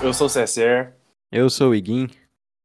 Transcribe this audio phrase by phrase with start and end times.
[0.00, 0.92] Eu sou o Cesser.
[1.30, 2.08] Eu sou o Iguin.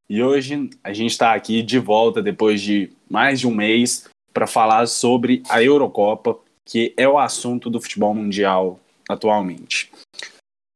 [0.07, 4.45] E hoje a gente está aqui de volta depois de mais de um mês para
[4.45, 9.92] falar sobre a Eurocopa, que é o assunto do futebol mundial atualmente.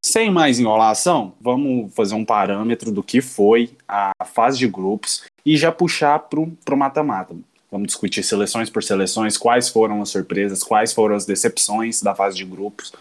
[0.03, 5.55] Sem mais enrolação, vamos fazer um parâmetro do que foi a fase de grupos e
[5.55, 7.35] já puxar para o mata-mata.
[7.69, 12.35] Vamos discutir seleções por seleções, quais foram as surpresas, quais foram as decepções da fase
[12.35, 12.91] de grupos.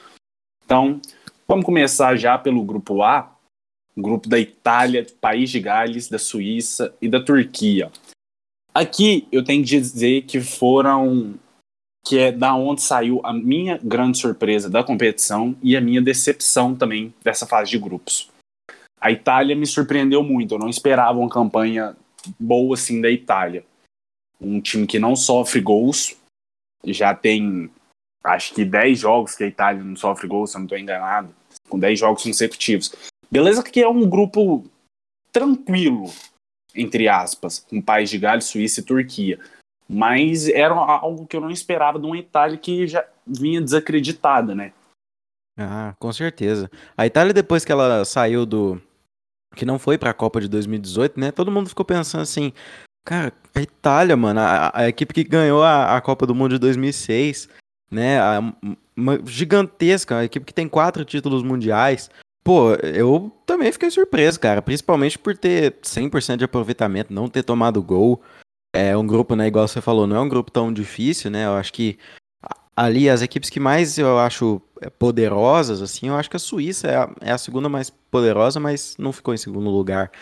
[0.64, 1.00] Então,
[1.48, 3.35] vamos começar já pelo grupo A,
[3.98, 7.90] grupo da Itália, País de Gales, da Suíça e da Turquia.
[8.74, 11.34] Aqui eu tenho que dizer que foram
[12.06, 16.76] que é da onde saiu a minha grande surpresa da competição e a minha decepção
[16.76, 18.30] também dessa fase de grupos.
[19.00, 21.96] A Itália me surpreendeu muito, eu não esperava uma campanha
[22.38, 23.64] boa assim da Itália.
[24.40, 26.16] Um time que não sofre gols,
[26.84, 27.70] já tem
[28.22, 31.34] acho que 10 jogos que a Itália não sofre gols, se eu não estou enganado,
[31.68, 32.92] com 10 jogos consecutivos.
[33.30, 34.64] Beleza que é um grupo
[35.32, 36.10] tranquilo,
[36.74, 39.38] entre aspas, com País de Gales, Suíça e Turquia.
[39.88, 44.72] Mas era algo que eu não esperava de uma Itália que já vinha desacreditada, né?
[45.58, 46.70] Ah, com certeza.
[46.96, 48.80] A Itália, depois que ela saiu do.
[49.54, 51.32] que não foi para a Copa de 2018, né?
[51.32, 52.52] Todo mundo ficou pensando assim.
[53.06, 56.58] Cara, a Itália, mano, a, a equipe que ganhou a, a, Copa do Mundo de
[56.58, 57.48] 2006,
[57.90, 58.18] né?
[58.20, 58.40] A,
[58.96, 62.10] uma gigantesca, a equipe que tem quatro títulos mundiais.
[62.46, 64.62] Pô, eu também fiquei surpreso, cara.
[64.62, 68.22] Principalmente por ter 100% de aproveitamento, não ter tomado gol.
[68.72, 71.46] É um grupo, né, igual você falou, não é um grupo tão difícil, né?
[71.46, 71.98] Eu acho que
[72.76, 76.86] ali as equipes que mais eu acho é, poderosas, assim, eu acho que a Suíça
[76.86, 80.12] é a, é a segunda mais poderosa, mas não ficou em segundo lugar.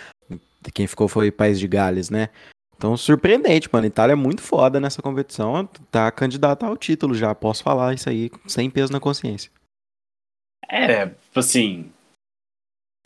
[0.72, 2.30] Quem ficou foi País de Gales, né?
[2.74, 3.86] Então, surpreendente, mano.
[3.86, 5.68] Itália é muito foda nessa competição.
[5.90, 7.34] Tá candidata ao título já.
[7.34, 9.50] Posso falar isso aí sem peso na consciência.
[10.70, 11.92] É, assim,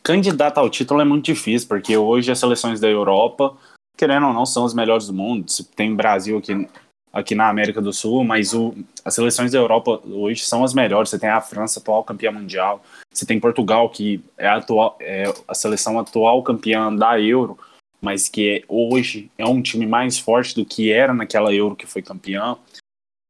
[0.03, 3.55] candidato ao título é muito difícil, porque hoje as seleções da Europa,
[3.97, 5.45] querendo ou não, são as melhores do mundo.
[5.75, 6.67] Tem Brasil aqui,
[7.11, 8.73] aqui na América do Sul, mas o,
[9.03, 11.09] as seleções da Europa hoje são as melhores.
[11.09, 12.83] Você tem a França, atual campeã mundial.
[13.13, 17.57] Você tem Portugal, que é a, atual, é a seleção atual campeã da Euro,
[18.01, 21.85] mas que é, hoje é um time mais forte do que era naquela Euro que
[21.85, 22.57] foi campeã.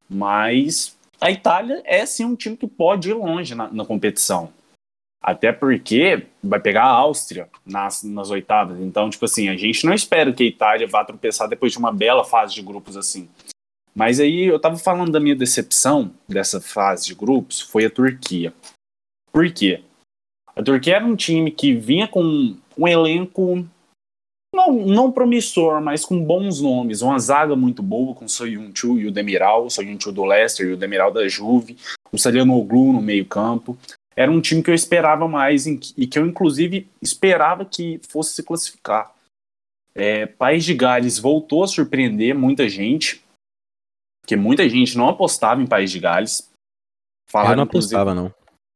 [0.10, 4.52] Mas a Itália é sim um time que pode ir longe na, na competição.
[5.22, 8.80] Até porque vai pegar a Áustria nas, nas oitavas.
[8.80, 11.92] Então, tipo assim, a gente não espera que a Itália vá tropeçar depois de uma
[11.92, 13.30] bela fase de grupos assim.
[13.94, 18.54] Mas aí eu tava falando da minha decepção dessa fase de grupos, foi a Turquia.
[19.32, 19.82] Por quê?
[20.56, 23.66] A Turquia era um time que vinha com um elenco
[24.54, 27.02] não, não promissor, mas com bons nomes.
[27.02, 30.74] Uma zaga muito boa com o Soyuncu e o Demiral, o Soyuncu do Leicester e
[30.74, 31.78] o Demiral da Juve,
[32.12, 33.78] o Salianoglu no meio campo
[34.20, 38.44] era um time que eu esperava mais e que eu, inclusive, esperava que fosse se
[38.44, 39.16] classificar.
[39.96, 43.24] É, País de Gales voltou a surpreender muita gente,
[44.22, 46.52] porque muita gente não apostava em País de Gales.
[47.32, 48.34] Falaram, eu não apostava, não.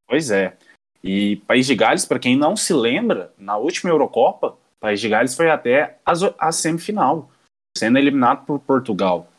[0.07, 0.57] Pois é.
[1.03, 5.35] E País de Gales, para quem não se lembra, na última Eurocopa, País de Gales
[5.35, 7.29] foi até a, semifinal,
[7.77, 9.29] sendo eliminado por Portugal.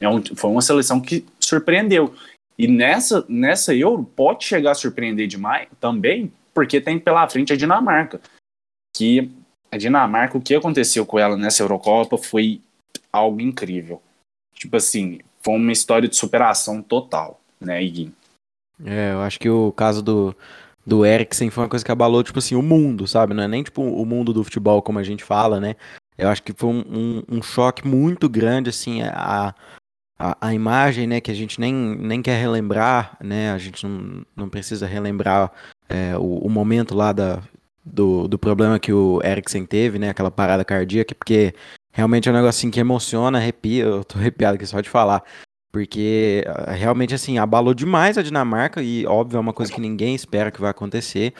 [0.00, 2.14] É um, foi uma seleção que surpreendeu.
[2.56, 7.56] E nessa, nessa Euro pode chegar a surpreender demais também, porque tem pela frente a
[7.56, 8.20] Dinamarca.
[8.96, 9.30] Que
[9.70, 12.60] a Dinamarca, o que aconteceu com ela nessa Eurocopa foi
[13.12, 14.00] algo incrível.
[14.54, 18.12] Tipo assim, foi uma história de superação total, né, Iguin?
[18.84, 20.36] É, eu acho que o caso do,
[20.86, 23.34] do Eriksen foi uma coisa que abalou, tipo assim, o mundo, sabe?
[23.34, 25.74] Não é nem tipo o mundo do futebol como a gente fala, né?
[26.16, 29.54] Eu acho que foi um, um, um choque muito grande, assim, a,
[30.24, 34.24] a, a, imagem, né, que a gente nem, nem quer relembrar, né, a gente não,
[34.34, 35.52] não precisa relembrar
[35.86, 37.42] é, o, o, momento lá da,
[37.84, 41.54] do, do problema que o Eriksen teve, né, aquela parada cardíaca, porque
[41.92, 45.22] realmente é um negócio assim que emociona, arrepia, eu tô arrepiado aqui só de falar,
[45.70, 50.14] porque ah, realmente, assim, abalou demais a Dinamarca e, óbvio, é uma coisa que ninguém
[50.14, 51.34] espera que vai acontecer,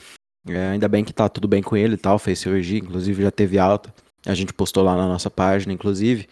[0.46, 3.30] é, ainda bem que tá tudo bem com ele e tal, fez cirurgia, inclusive já
[3.30, 3.94] teve alta,
[4.26, 6.28] a gente postou lá na nossa página, inclusive,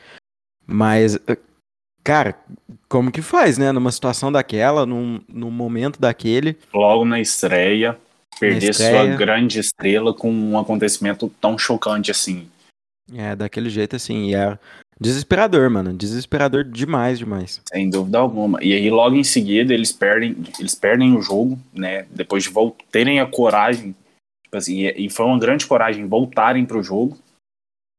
[0.66, 1.18] mas
[2.04, 2.36] Cara,
[2.88, 3.70] como que faz, né?
[3.70, 6.58] Numa situação daquela, num, num momento daquele.
[6.74, 7.96] Logo na estreia,
[8.40, 12.48] perder na estreia, sua grande estrela com um acontecimento tão chocante assim.
[13.14, 14.30] É, daquele jeito assim.
[14.30, 14.58] E é
[15.00, 15.92] desesperador, mano.
[15.92, 17.60] Desesperador demais, demais.
[17.72, 18.62] Sem dúvida alguma.
[18.62, 22.04] E aí, logo em seguida, eles perdem, eles perdem o jogo, né?
[22.10, 22.50] Depois de
[22.90, 23.94] terem a coragem.
[24.42, 27.16] Tipo assim, e foi uma grande coragem voltarem pro jogo.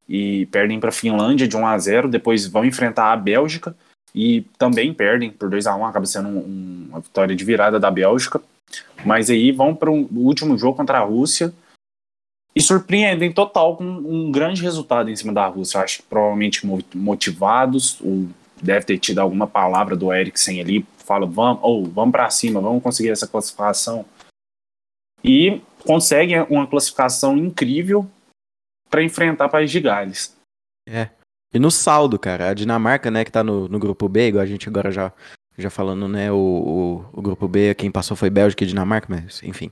[0.09, 3.73] E perdem para Finlândia de 1 a 0 Depois vão enfrentar a Bélgica
[4.13, 7.89] e também perdem por 2 a 1 acaba sendo um, uma vitória de virada da
[7.89, 8.41] Bélgica.
[9.05, 11.53] Mas aí vão para o último jogo contra a Rússia
[12.55, 15.81] e surpreendem total com um grande resultado em cima da Rússia.
[15.81, 18.27] Acho que provavelmente motivados, ou
[18.61, 22.81] deve ter tido alguma palavra do Eriksen ali, fala, vamos, ou vamos para cima, vamos
[22.81, 24.05] conseguir essa classificação.
[25.23, 28.09] E conseguem uma classificação incrível
[28.89, 30.35] para enfrentar o País de Gales.
[30.87, 31.09] É.
[31.53, 34.47] E no saldo, cara, a Dinamarca, né, que tá no, no grupo B, igual a
[34.47, 35.11] gente agora já
[35.57, 39.41] já falando, né, o, o, o, grupo B, quem passou foi Bélgica e Dinamarca, mas
[39.43, 39.71] enfim.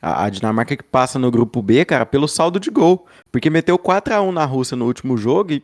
[0.00, 3.06] A, a, Dinamarca que passa no grupo B, cara, pelo saldo de gol.
[3.30, 5.62] Porque meteu 4 a 1 na Rússia no último jogo e.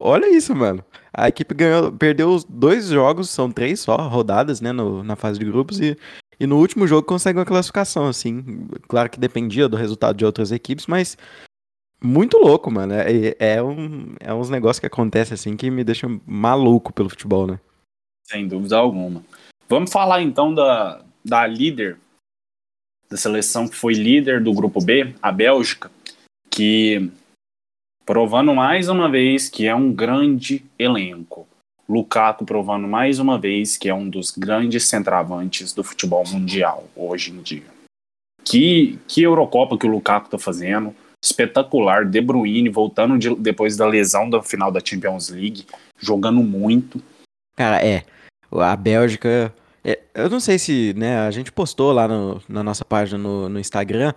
[0.00, 0.84] Olha isso, mano.
[1.12, 5.40] A equipe ganhou, perdeu os dois jogos, são três só, rodadas, né, no, na fase
[5.40, 5.96] de grupos, e,
[6.38, 8.68] e no último jogo consegue uma classificação, assim.
[8.88, 11.18] Claro que dependia do resultado de outras equipes, mas
[12.02, 12.94] muito louco, mano.
[12.94, 17.46] É, é, um, é uns negócios que acontecem assim que me deixam maluco pelo futebol,
[17.46, 17.60] né?
[18.24, 19.22] Sem dúvida alguma.
[19.68, 21.98] Vamos falar então da, da líder
[23.08, 25.90] da seleção que foi líder do grupo B, a Bélgica,
[26.50, 27.10] que
[28.04, 31.48] provando mais uma vez que é um grande elenco.
[31.88, 37.30] Lukaku provando mais uma vez que é um dos grandes centravantes do futebol mundial hoje
[37.30, 37.64] em dia.
[38.44, 42.04] Que, que Eurocopa que o Lukaku tá fazendo, espetacular.
[42.04, 45.66] De Bruyne voltando de, depois da lesão da final da Champions League,
[45.98, 47.02] jogando muito.
[47.56, 48.04] Cara, é
[48.50, 49.54] a Bélgica.
[49.84, 53.48] É, eu não sei se, né, a gente postou lá no, na nossa página no,
[53.48, 54.12] no Instagram.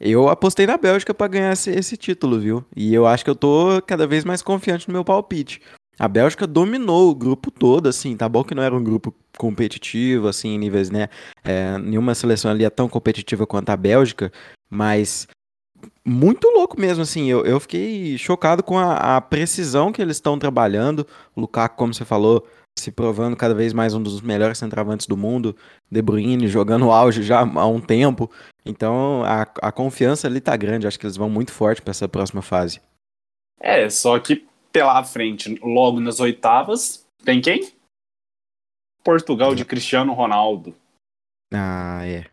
[0.00, 2.64] Eu apostei na Bélgica para ganhar esse, esse, título, viu?
[2.74, 5.60] E eu acho que eu tô cada vez mais confiante no meu palpite.
[5.98, 10.28] A Bélgica dominou o grupo todo, assim, tá bom que não era um grupo competitivo,
[10.28, 11.08] assim, em níveis, né?
[11.44, 14.32] É, nenhuma seleção ali é tão competitiva quanto a Bélgica,
[14.70, 15.28] mas
[16.04, 17.30] muito louco mesmo, assim.
[17.30, 21.06] Eu, eu fiquei chocado com a, a precisão que eles estão trabalhando.
[21.34, 22.46] O Lukaku, como você falou,
[22.78, 25.56] se provando cada vez mais um dos melhores centravantes do mundo,
[25.90, 28.30] De Bruyne jogando auge já há um tempo.
[28.64, 32.08] Então a, a confiança ali tá grande, acho que eles vão muito forte para essa
[32.08, 32.80] próxima fase.
[33.60, 37.72] É, só que pela frente, logo nas oitavas, tem quem?
[39.02, 40.74] Portugal de Cristiano Ronaldo.
[41.52, 42.29] Ah, é, é.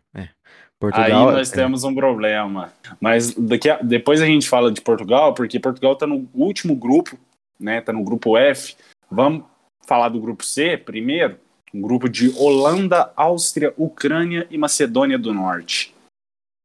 [0.80, 1.54] Portugal, Aí nós é.
[1.54, 2.72] temos um problema.
[3.00, 7.18] Mas daqui a, depois a gente fala de Portugal, porque Portugal tá no último grupo,
[7.58, 7.80] né?
[7.80, 8.76] Tá no grupo F.
[9.10, 9.44] Vamos
[9.86, 11.36] falar do grupo C primeiro,
[11.74, 15.94] um grupo de Holanda, Áustria, Ucrânia e Macedônia do Norte.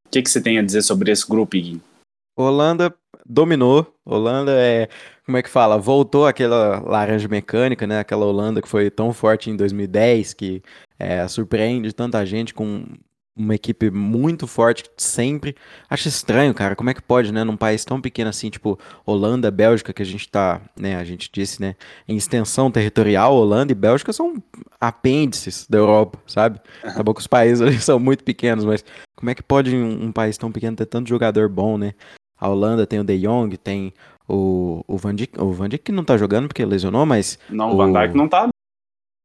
[0.05, 1.81] O que, que você tem a dizer sobre esse grupo, Iguin?
[2.37, 2.93] Holanda
[3.25, 3.93] dominou.
[4.05, 4.89] Holanda é,
[5.25, 5.77] como é que fala?
[5.77, 7.99] Voltou aquela laranja mecânica, né?
[7.99, 10.61] Aquela Holanda que foi tão forte em 2010 que
[10.99, 12.85] é, surpreende tanta gente com
[13.35, 15.55] uma equipe muito forte sempre.
[15.89, 19.49] Acho estranho, cara, como é que pode, né, num país tão pequeno assim, tipo Holanda,
[19.49, 21.75] Bélgica, que a gente tá, né, a gente disse, né,
[22.07, 24.35] em extensão territorial, Holanda e Bélgica são
[24.79, 26.59] apêndices da Europa, sabe?
[26.81, 28.85] Tá bom que os países ali são muito pequenos, mas
[29.15, 31.93] como é que pode um, um país tão pequeno ter tanto jogador bom, né?
[32.39, 33.93] A Holanda tem o De Jong, tem
[34.27, 37.39] o, o Van Dijk, o Van Dijk não tá jogando porque lesionou, mas...
[37.49, 38.49] Não, o Van Dijk não tá.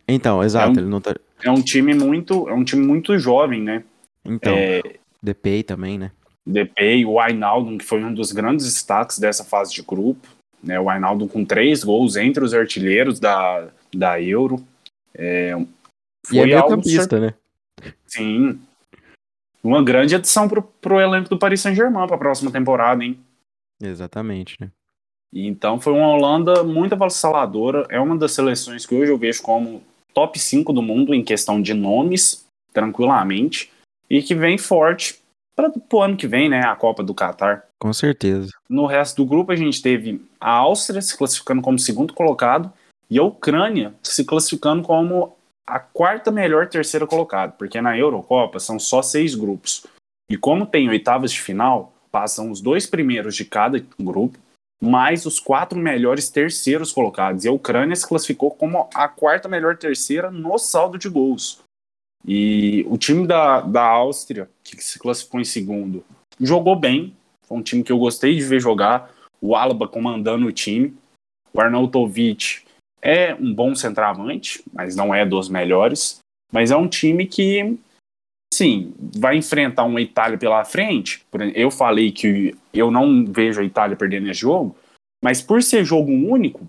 [0.07, 1.15] Então, exato, é um, ele não tá...
[1.43, 3.85] É um time muito, é um time muito jovem, né?
[4.25, 4.83] Então, é,
[5.23, 6.13] Depay também, né?
[6.47, 10.27] Depay, o Ainaldo, que foi um dos grandes destaques dessa fase de grupo.
[10.63, 14.65] Né, o Ainaldo com três gols entre os artilheiros da, da Euro.
[15.15, 15.53] É,
[16.27, 17.35] foi e é meio campista, né?
[18.07, 18.59] Sim.
[19.63, 23.19] Uma grande adição pro, pro elenco do Paris Saint-Germain para a próxima temporada, hein?
[23.81, 24.71] Exatamente, né?
[25.33, 27.87] Então foi uma Holanda muito avassaladora.
[27.91, 29.83] É uma das seleções que hoje eu vejo como
[30.15, 33.71] top 5 do mundo em questão de nomes, tranquilamente
[34.09, 35.21] e que vem forte
[35.57, 36.61] para o ano que vem, né?
[36.65, 37.65] A Copa do Catar.
[37.81, 38.51] Com certeza.
[38.69, 42.73] No resto do grupo, a gente teve a Áustria se classificando como segundo colocado
[43.11, 45.37] e a Ucrânia se classificando como
[45.67, 49.85] a quarta melhor terceira colocada, porque na Eurocopa são só seis grupos.
[50.31, 54.39] E como tem oitavas de final, passam os dois primeiros de cada grupo,
[54.81, 57.45] mais os quatro melhores terceiros colocados.
[57.45, 61.61] E a Ucrânia se classificou como a quarta melhor terceira no saldo de gols.
[62.27, 66.05] E o time da, da Áustria, que se classificou em segundo,
[66.41, 67.15] jogou bem.
[67.47, 69.11] Foi um time que eu gostei de ver jogar.
[69.41, 70.95] O Alaba comandando o time.
[71.53, 72.63] O Arnautovic
[73.01, 76.19] é um bom centroavante, mas não é dos melhores.
[76.53, 77.79] Mas é um time que,
[78.53, 81.25] sim, vai enfrentar uma Itália pela frente.
[81.55, 84.77] Eu falei que eu não vejo a Itália perdendo esse jogo,
[85.23, 86.67] mas por ser jogo único,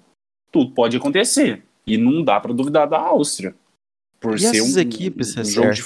[0.51, 1.63] tudo pode acontecer.
[1.85, 3.55] E não dá para duvidar da Áustria.
[4.19, 5.83] Por e ser um, equipes, um jogo de,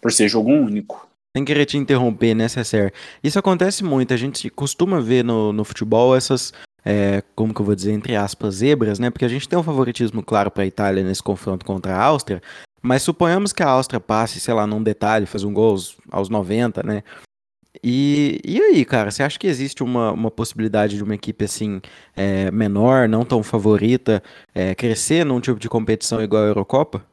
[0.00, 1.08] por ser jogo único.
[1.36, 2.92] Sem querer te interromper, né, César?
[3.22, 4.12] Isso acontece muito.
[4.12, 6.52] A gente costuma ver no, no futebol essas,
[6.84, 9.10] é, como que eu vou dizer, entre aspas, zebras, né?
[9.10, 12.42] Porque a gente tem um favoritismo claro para a Itália nesse confronto contra a Áustria.
[12.82, 16.28] Mas suponhamos que a Áustria passe, sei lá, num detalhe, faz um gol aos, aos
[16.28, 17.04] 90, né?
[17.82, 21.80] E, e aí, cara, você acha que existe uma, uma possibilidade de uma equipe assim
[22.14, 24.22] é, menor, não tão favorita,
[24.54, 27.04] é, crescer num tipo de competição igual a Eurocopa?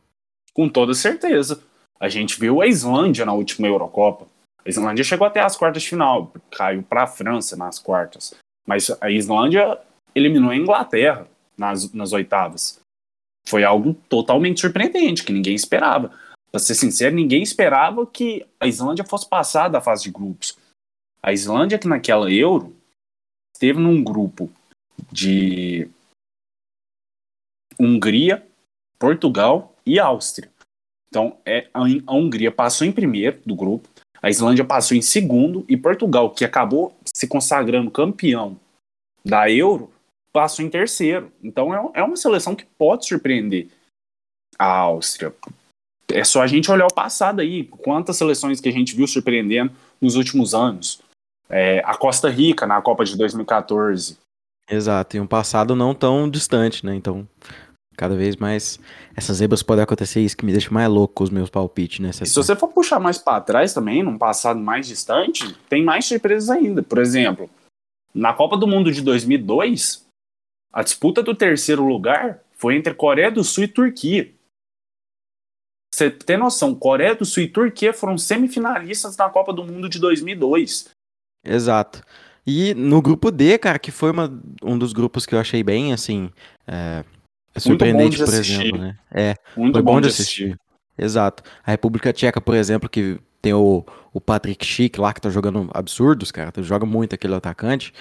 [0.54, 1.62] Com toda certeza.
[2.00, 4.28] A gente viu a Islândia na última Eurocopa.
[4.66, 8.36] A Islândia chegou até as quartas de final, caiu para a França nas quartas.
[8.68, 9.80] Mas a Islândia
[10.14, 12.80] eliminou a Inglaterra nas, nas oitavas.
[13.48, 16.12] Foi algo totalmente surpreendente, que ninguém esperava.
[16.58, 20.58] Para ser sincero, ninguém esperava que a Islândia fosse passar da fase de grupos.
[21.22, 22.76] A Islândia, que naquela Euro,
[23.54, 24.50] esteve num grupo
[25.12, 25.88] de
[27.80, 28.44] Hungria,
[28.98, 30.50] Portugal e Áustria.
[31.08, 33.88] Então, é, a Hungria passou em primeiro do grupo,
[34.20, 38.60] a Islândia passou em segundo e Portugal, que acabou se consagrando campeão
[39.24, 39.92] da Euro,
[40.34, 41.32] passou em terceiro.
[41.44, 43.68] Então, é, é uma seleção que pode surpreender
[44.58, 45.32] a Áustria.
[46.12, 49.72] É só a gente olhar o passado aí, quantas seleções que a gente viu surpreendendo
[50.00, 51.02] nos últimos anos.
[51.50, 54.18] É, a Costa Rica na Copa de 2014.
[54.70, 56.94] Exato, e um passado não tão distante, né?
[56.94, 57.28] Então,
[57.98, 58.80] Cada vez mais
[59.16, 62.12] essas zebras podem acontecer, isso que me deixa mais louco com os meus palpites, né?
[62.12, 66.52] Se você for puxar mais para trás também, num passado mais distante, tem mais surpresas
[66.52, 66.84] ainda.
[66.84, 67.50] Por exemplo,
[68.14, 70.06] na Copa do Mundo de 2002,
[70.72, 74.32] a disputa do terceiro lugar foi entre Coreia do Sul e Turquia.
[75.98, 79.98] Você tem noção, Coreia do Sul e Turquia foram semifinalistas na Copa do Mundo de
[79.98, 80.90] 2002.
[81.44, 82.04] Exato.
[82.46, 85.94] E no grupo D, cara, que foi uma, um dos grupos que eu achei bem,
[85.94, 86.30] assim,
[86.68, 87.04] é,
[87.56, 88.96] é surpreendente, por exemplo, né?
[89.12, 90.44] É, Muito foi bom, bom de assistir.
[90.44, 90.60] assistir.
[90.96, 91.42] Exato.
[91.66, 95.68] A República Tcheca, por exemplo, que tem o, o Patrick Schick lá, que tá jogando
[95.74, 96.52] absurdos, cara.
[96.62, 97.92] Joga muito aquele atacante.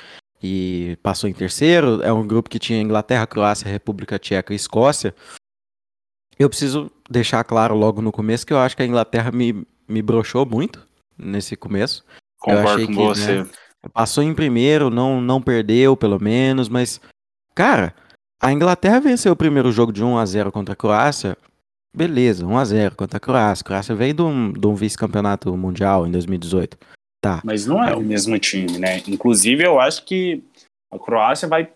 [0.42, 2.02] E passou em terceiro.
[2.02, 5.14] É um grupo que tinha Inglaterra, Croácia, República Tcheca e Escócia.
[6.38, 10.02] Eu preciso deixar claro logo no começo que eu acho que a Inglaterra me, me
[10.02, 12.04] broxou muito nesse começo.
[12.38, 13.42] Concordo eu achei com que, você.
[13.42, 13.48] Né,
[13.92, 17.00] passou em primeiro, não, não perdeu, pelo menos, mas,
[17.54, 17.94] cara,
[18.40, 21.36] a Inglaterra venceu o primeiro jogo de 1 a 0 contra a Croácia.
[21.94, 23.62] Beleza, 1 a 0 contra a Croácia.
[23.62, 26.76] A Croácia veio de um, de um vice-campeonato mundial em 2018.
[27.22, 27.40] Tá.
[27.42, 28.98] Mas não é o mesmo time, né?
[29.08, 30.44] Inclusive, eu acho que
[30.92, 31.70] a Croácia vai.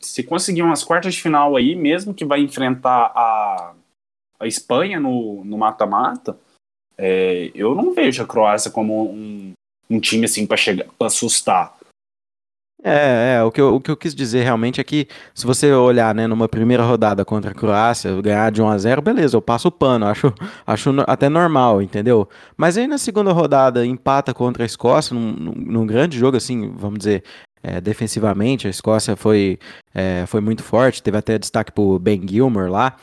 [0.00, 3.74] Se conseguir umas quartas de final aí, mesmo que vai enfrentar a,
[4.38, 6.38] a Espanha no mata-mata,
[6.96, 9.52] é, eu não vejo a Croácia como um,
[9.88, 11.78] um time assim para chegar para assustar.
[12.82, 15.72] É, é o, que eu, o que eu quis dizer realmente é que se você
[15.72, 19.42] olhar, né, numa primeira rodada contra a Croácia, ganhar de 1 a 0 beleza, eu
[19.42, 20.32] passo o pano, acho,
[20.64, 22.28] acho até normal, entendeu?
[22.56, 27.00] Mas aí na segunda rodada empata contra a Escócia, num, num grande jogo, assim, vamos
[27.00, 27.24] dizer,
[27.64, 29.58] é, defensivamente, a Escócia foi,
[29.92, 32.96] é, foi muito forte, teve até destaque pro Ben Gilmore lá,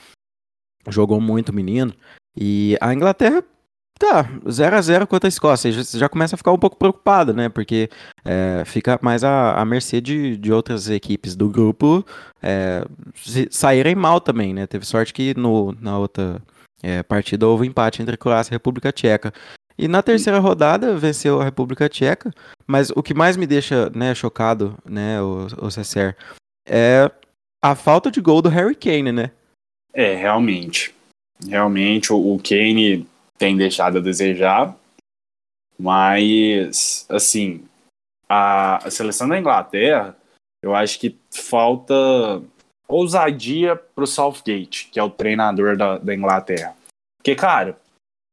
[0.90, 1.94] jogou muito menino,
[2.36, 3.44] e a Inglaterra
[3.98, 5.72] Tá, 0 a 0 contra a Escócia.
[5.72, 7.48] Você já começa a ficar um pouco preocupado, né?
[7.48, 7.90] Porque
[8.26, 12.06] é, fica mais à, à mercê de, de outras equipes do grupo
[12.44, 12.86] é,
[13.50, 14.68] saírem mal também, né?
[14.68, 16.42] Teve sorte que no, na outra
[16.84, 19.34] é, partida houve empate entre Croácia e República Tcheca.
[19.78, 22.34] E na terceira rodada venceu a República Tcheca,
[22.68, 26.18] mas o que mais me deixa né, chocado, né, o, o Cesser,
[26.68, 27.10] é
[27.64, 29.32] a falta de gol do Harry Kane, né?
[29.96, 30.94] É, realmente.
[31.48, 34.76] Realmente, o, o Kane tem deixado a desejar,
[35.80, 37.66] mas, assim,
[38.28, 40.16] a, a seleção da Inglaterra,
[40.62, 41.94] eu acho que falta
[42.88, 46.76] ousadia pro Southgate, que é o treinador da, da Inglaterra.
[47.18, 47.78] Porque, cara,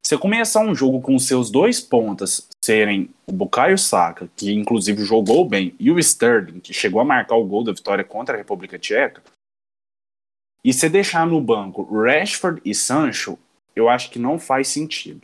[0.04, 5.48] você começar um jogo com seus dois pontas serem o Bukayo Saka, que inclusive jogou
[5.48, 8.78] bem, e o Sterling, que chegou a marcar o gol da vitória contra a República
[8.78, 9.22] Tcheca,
[10.64, 13.38] e você deixar no banco Rashford e Sancho,
[13.74, 15.22] eu acho que não faz sentido.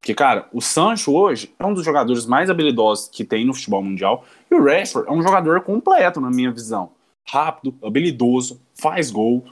[0.00, 3.82] Porque, cara, o Sancho hoje é um dos jogadores mais habilidosos que tem no futebol
[3.82, 4.24] mundial.
[4.50, 6.92] E o Rashford é um jogador completo, na minha visão.
[7.28, 9.44] Rápido, habilidoso, faz gol.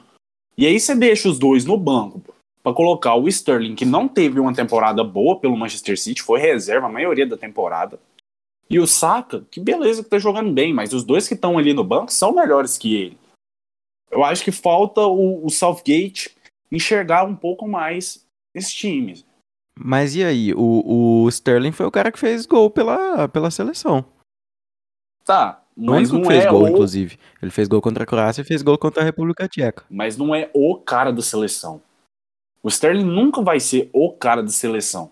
[0.57, 4.39] E aí você deixa os dois no banco para colocar o Sterling, que não teve
[4.39, 7.99] uma temporada boa pelo Manchester City, foi reserva a maioria da temporada.
[8.69, 11.73] E o Saka, que beleza que tá jogando bem, mas os dois que estão ali
[11.73, 13.17] no banco são melhores que ele.
[14.09, 16.35] Eu acho que falta o, o Southgate
[16.71, 19.25] enxergar um pouco mais esse time.
[19.77, 20.53] Mas e aí?
[20.53, 24.05] O, o Sterling foi o cara que fez gol pela, pela seleção.
[25.23, 26.67] Tá, mas não fez é gol, o...
[26.67, 27.19] inclusive.
[27.41, 29.85] Ele fez gol contra a Croácia e fez gol contra a República Tcheca.
[29.89, 31.81] Mas não é o cara da seleção.
[32.63, 35.11] O Sterling nunca vai ser o cara da seleção,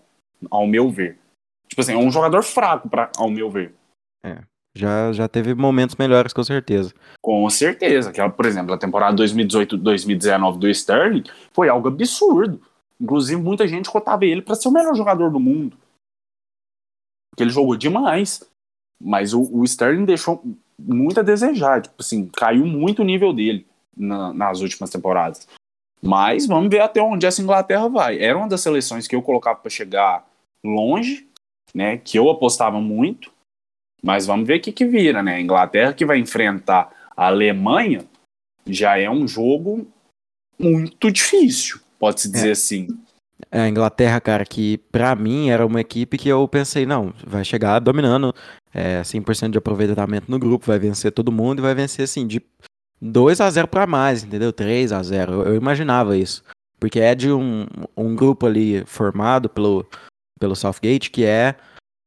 [0.49, 1.19] ao meu ver.
[1.67, 3.75] Tipo assim, é um jogador fraco, pra, ao meu ver.
[4.23, 4.41] É.
[4.75, 6.93] Já, já teve momentos melhores, com certeza.
[7.21, 8.11] Com certeza.
[8.11, 12.61] Que, por exemplo, a temporada 2018-2019 do Sterling foi algo absurdo.
[12.99, 15.77] Inclusive, muita gente cotava ele para ser o melhor jogador do mundo.
[17.31, 18.43] porque ele jogou demais.
[19.01, 20.43] Mas o, o Sterling deixou
[20.77, 23.65] muito a desejar, tipo assim, caiu muito o nível dele
[23.95, 25.47] na, nas últimas temporadas.
[26.01, 28.19] Mas vamos ver até onde essa Inglaterra vai.
[28.21, 30.27] Era uma das seleções que eu colocava para chegar
[30.63, 31.27] longe,
[31.73, 31.97] né?
[31.97, 33.31] Que eu apostava muito.
[34.05, 35.37] Mas vamos ver o que, que vira, né?
[35.37, 38.05] A Inglaterra que vai enfrentar a Alemanha
[38.67, 39.87] já é um jogo
[40.59, 42.51] muito difícil, pode-se dizer é.
[42.51, 42.87] assim.
[43.51, 47.43] É, a Inglaterra, cara, que para mim era uma equipe que eu pensei, não, vai
[47.43, 48.31] chegar dominando
[48.71, 52.39] é, 100% de aproveitamento no grupo, vai vencer todo mundo e vai vencer assim, de
[53.01, 54.53] 2 a 0 para mais, entendeu?
[54.53, 56.43] 3 a 0 eu, eu, imaginava isso.
[56.79, 57.65] Porque é de um,
[57.97, 59.83] um grupo ali formado pelo,
[60.39, 61.55] pelo Southgate, que é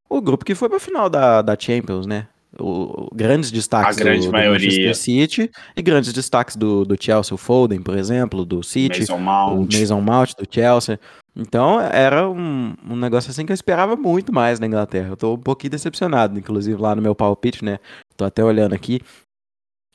[0.09, 2.27] o grupo que foi pra final da, da Champions, né?
[2.59, 4.69] O, grandes destaques a grande do, maioria.
[4.69, 9.01] do Manchester City e grandes destaques do, do Chelsea, o Foden, por exemplo, do City,
[9.01, 9.53] Mason Mount.
[9.53, 10.99] o Mason Mount do Chelsea.
[11.37, 15.11] Então era um, um negócio assim que eu esperava muito mais na Inglaterra.
[15.11, 17.79] Eu tô um pouquinho decepcionado, inclusive lá no meu palpite, né?
[18.17, 19.01] Tô até olhando aqui.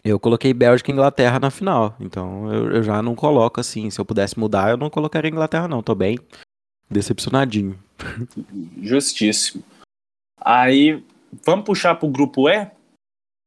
[0.03, 1.95] Eu coloquei Bélgica e Inglaterra na final.
[1.99, 3.89] Então eu, eu já não coloco assim.
[3.89, 5.81] Se eu pudesse mudar, eu não colocaria Inglaterra, não.
[5.81, 6.19] Tô bem
[6.89, 7.77] decepcionadinho.
[8.81, 9.63] Justíssimo.
[10.43, 11.03] Aí
[11.45, 12.69] vamos puxar pro grupo E,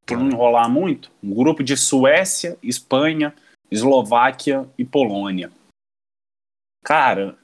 [0.07, 1.13] por não enrolar muito.
[1.23, 3.35] Um grupo de Suécia, Espanha,
[3.71, 5.51] Eslováquia e Polônia.
[6.83, 7.37] Cara,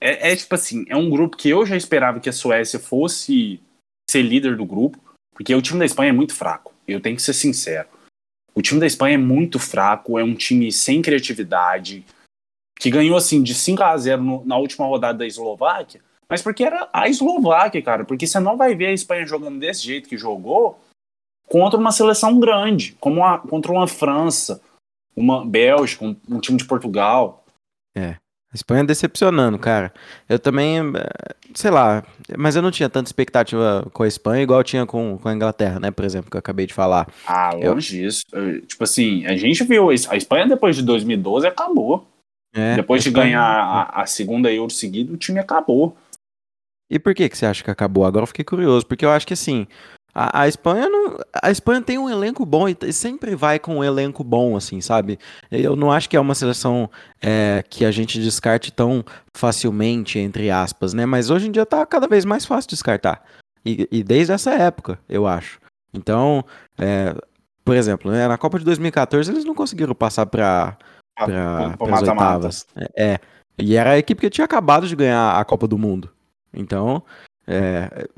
[0.00, 3.60] é, é, tipo assim, é um grupo que eu já esperava que a Suécia fosse
[4.08, 4.98] ser líder do grupo,
[5.32, 6.72] porque o time da Espanha é muito fraco.
[6.86, 7.88] Eu tenho que ser sincero.
[8.54, 12.04] O time da Espanha é muito fraco, é um time sem criatividade,
[12.78, 16.00] que ganhou assim de 5 a 0 no, na última rodada da Eslováquia,
[16.34, 19.84] mas porque era a Eslováquia, cara, porque você não vai ver a Espanha jogando desse
[19.84, 20.80] jeito que jogou
[21.48, 24.60] contra uma seleção grande, como a, contra uma França,
[25.14, 27.44] uma Bélgica, um, um time de Portugal.
[27.96, 28.16] É.
[28.52, 29.94] A Espanha decepcionando, cara.
[30.28, 32.04] Eu também, eh, sei lá,
[32.36, 35.34] mas eu não tinha tanta expectativa com a Espanha igual eu tinha com, com a
[35.34, 37.06] Inglaterra, né, por exemplo, que eu acabei de falar.
[37.28, 37.64] Ah, longe
[37.96, 38.02] eu...
[38.02, 38.24] disso.
[38.66, 42.08] Tipo assim, a gente viu, a Espanha depois de 2012 acabou.
[42.52, 45.96] É, depois de ganhar a, a segunda Euro seguida, o time acabou.
[46.90, 48.04] E por que, que você acha que acabou?
[48.04, 49.66] Agora eu fiquei curioso, porque eu acho que assim,
[50.14, 53.84] a, a, Espanha não, a Espanha tem um elenco bom e sempre vai com um
[53.84, 55.18] elenco bom, assim, sabe?
[55.50, 56.88] Eu não acho que é uma seleção
[57.20, 59.04] é, que a gente descarte tão
[59.36, 61.04] facilmente, entre aspas, né?
[61.04, 63.24] Mas hoje em dia tá cada vez mais fácil descartar.
[63.66, 65.58] E, e desde essa época, eu acho.
[65.92, 66.44] Então,
[66.78, 67.14] é,
[67.64, 70.76] por exemplo, né, na Copa de 2014 eles não conseguiram passar para
[71.16, 72.66] para as oitavas.
[72.76, 73.20] É, é,
[73.58, 76.10] e era a equipe que tinha acabado de ganhar a Copa do Mundo.
[76.54, 77.02] Então,
[77.46, 78.08] é,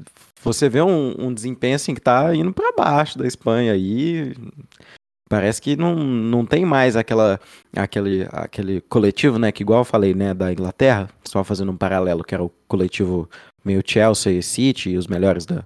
[0.43, 4.35] você vê um, um, desempenho assim que tá indo para baixo da Espanha aí.
[5.29, 7.41] Parece que não, não tem mais aquela,
[7.77, 9.51] aquele, aquele coletivo, né?
[9.51, 13.29] Que igual eu falei, né, da Inglaterra, só fazendo um paralelo, que era o coletivo
[13.65, 15.65] meio Chelsea e City, e os melhores da,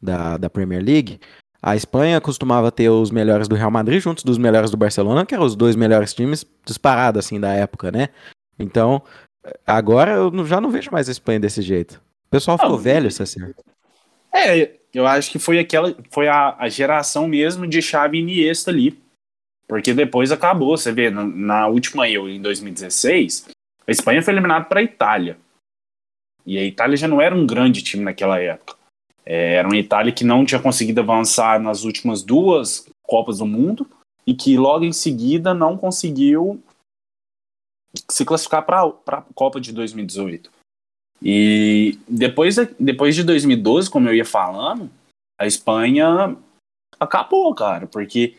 [0.00, 1.18] da, da Premier League.
[1.62, 5.34] A Espanha costumava ter os melhores do Real Madrid juntos dos melhores do Barcelona, que
[5.34, 8.08] eram os dois melhores times disparados, assim, da época, né?
[8.58, 9.02] Então,
[9.66, 12.00] agora eu já não vejo mais a Espanha desse jeito.
[12.30, 13.56] O pessoal ficou não, velho, Cecília.
[14.32, 18.70] É, eu acho que foi aquela, foi a, a geração mesmo de Xavi e Iniesta
[18.70, 18.96] ali.
[19.66, 23.48] Porque depois acabou, você vê, na, na última Euro, em 2016,
[23.84, 25.36] a Espanha foi eliminada para a Itália.
[26.46, 28.78] E a Itália já não era um grande time naquela época.
[29.26, 33.90] É, era uma Itália que não tinha conseguido avançar nas últimas duas Copas do Mundo
[34.24, 36.62] e que logo em seguida não conseguiu
[38.08, 40.59] se classificar para a Copa de 2018.
[41.22, 44.90] E depois, depois de 2012, como eu ia falando,
[45.38, 46.36] a Espanha
[46.98, 48.36] acabou, cara, porque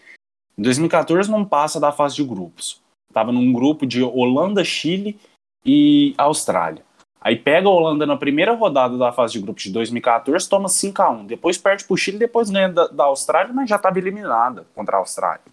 [0.58, 2.82] em 2014 não passa da fase de grupos.
[3.14, 5.20] Tava num grupo de Holanda, Chile
[5.66, 6.84] e Austrália.
[7.20, 11.02] Aí pega a Holanda na primeira rodada da fase de grupos de 2014, toma 5
[11.04, 14.66] a 1 Depois perde pro Chile, depois ganha da, da Austrália, mas já estava eliminada
[14.74, 15.46] contra a Austrália.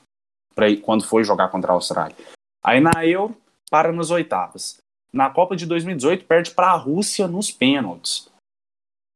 [0.55, 2.17] Pra, quando foi jogar contra a Austrália.
[2.65, 3.37] Aí na Euro,
[3.71, 4.79] para nas oitavas
[5.13, 8.31] na Copa de 2018 perde para a Rússia nos pênaltis.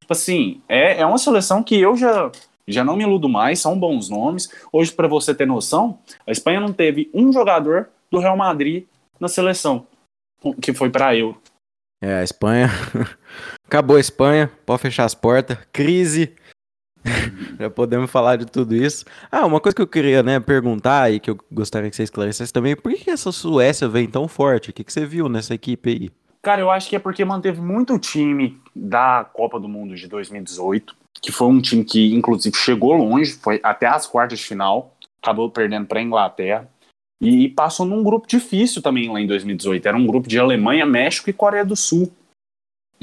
[0.01, 2.31] Tipo assim, é, é uma seleção que eu já,
[2.67, 4.49] já não me iludo mais, são bons nomes.
[4.71, 8.85] Hoje, para você ter noção, a Espanha não teve um jogador do Real Madrid
[9.19, 9.87] na seleção,
[10.61, 11.41] que foi para Euro.
[12.01, 12.67] É, a Espanha.
[13.65, 15.57] Acabou a Espanha, pode fechar as portas.
[15.71, 16.35] Crise
[17.59, 19.05] Já podemos falar de tudo isso.
[19.31, 22.51] Ah, uma coisa que eu queria né, perguntar e que eu gostaria que você esclarecesse
[22.51, 24.69] também, por que essa Suécia vem tão forte?
[24.69, 26.11] O que, que você viu nessa equipe aí?
[26.41, 30.07] Cara, eu acho que é porque manteve muito o time da Copa do Mundo de
[30.07, 34.97] 2018, que foi um time que, inclusive, chegou longe, foi até as quartas de final,
[35.21, 36.69] acabou perdendo para a Inglaterra,
[37.21, 39.87] e passou num grupo difícil também lá em 2018.
[39.87, 42.11] Era um grupo de Alemanha, México e Coreia do Sul.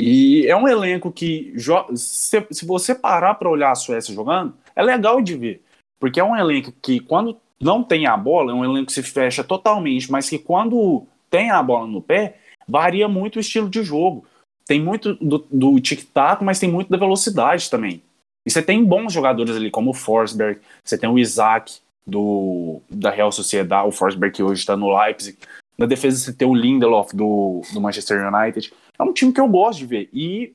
[0.00, 1.52] E é um elenco que,
[1.94, 5.62] se, se você parar para olhar a Suécia jogando, é legal de ver.
[5.98, 9.02] Porque é um elenco que, quando não tem a bola, é um elenco que se
[9.02, 13.82] fecha totalmente, mas que quando tem a bola no pé, varia muito o estilo de
[13.82, 14.24] jogo.
[14.66, 18.02] Tem muito do, do tic-tac, mas tem muito da velocidade também.
[18.46, 23.10] E você tem bons jogadores ali, como o Forsberg, você tem o Isaac do, da
[23.10, 25.36] Real Sociedade, o Forsberg que hoje está no Leipzig.
[25.76, 28.72] Na defesa você tem o Lindelof do, do Manchester United.
[29.00, 30.10] É um time que eu gosto de ver.
[30.12, 30.54] E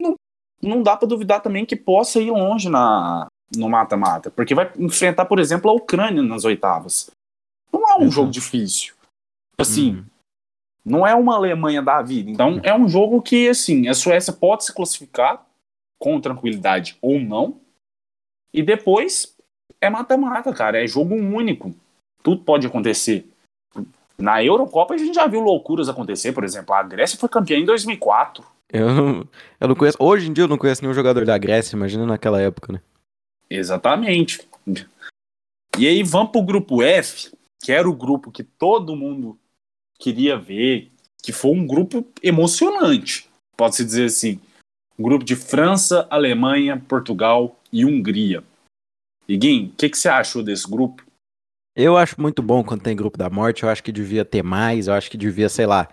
[0.00, 0.14] não,
[0.62, 4.30] não dá para duvidar também que possa ir longe na, no mata-mata.
[4.30, 7.10] Porque vai enfrentar, por exemplo, a Ucrânia nas oitavas.
[7.72, 8.10] Não é um uhum.
[8.10, 8.94] jogo difícil.
[9.58, 10.04] Assim, uhum.
[10.84, 12.30] não é uma Alemanha da vida.
[12.30, 15.44] Então é um jogo que, assim, a Suécia pode se classificar
[15.98, 17.60] com tranquilidade ou não.
[18.54, 19.36] E depois
[19.80, 20.82] é mata-mata, cara.
[20.82, 21.74] É jogo único.
[22.22, 23.28] Tudo pode acontecer.
[24.20, 27.64] Na Eurocopa a gente já viu loucuras acontecer, por exemplo, a Grécia foi campeã em
[27.64, 28.44] 2004.
[28.70, 29.28] Eu não,
[29.60, 32.40] eu não conheço, hoje em dia eu não conheço nenhum jogador da Grécia, imagina naquela
[32.40, 32.80] época, né?
[33.48, 34.46] Exatamente.
[35.78, 39.38] E aí vamos pro grupo F, que era o grupo que todo mundo
[39.98, 40.90] queria ver,
[41.22, 44.40] que foi um grupo emocionante, pode-se dizer assim.
[44.98, 48.42] Um grupo de França, Alemanha, Portugal e Hungria.
[49.28, 51.07] E Guim, o que, que você achou desse grupo?
[51.78, 53.62] Eu acho muito bom quando tem grupo da morte.
[53.62, 54.88] Eu acho que devia ter mais.
[54.88, 55.86] Eu acho que devia, sei lá.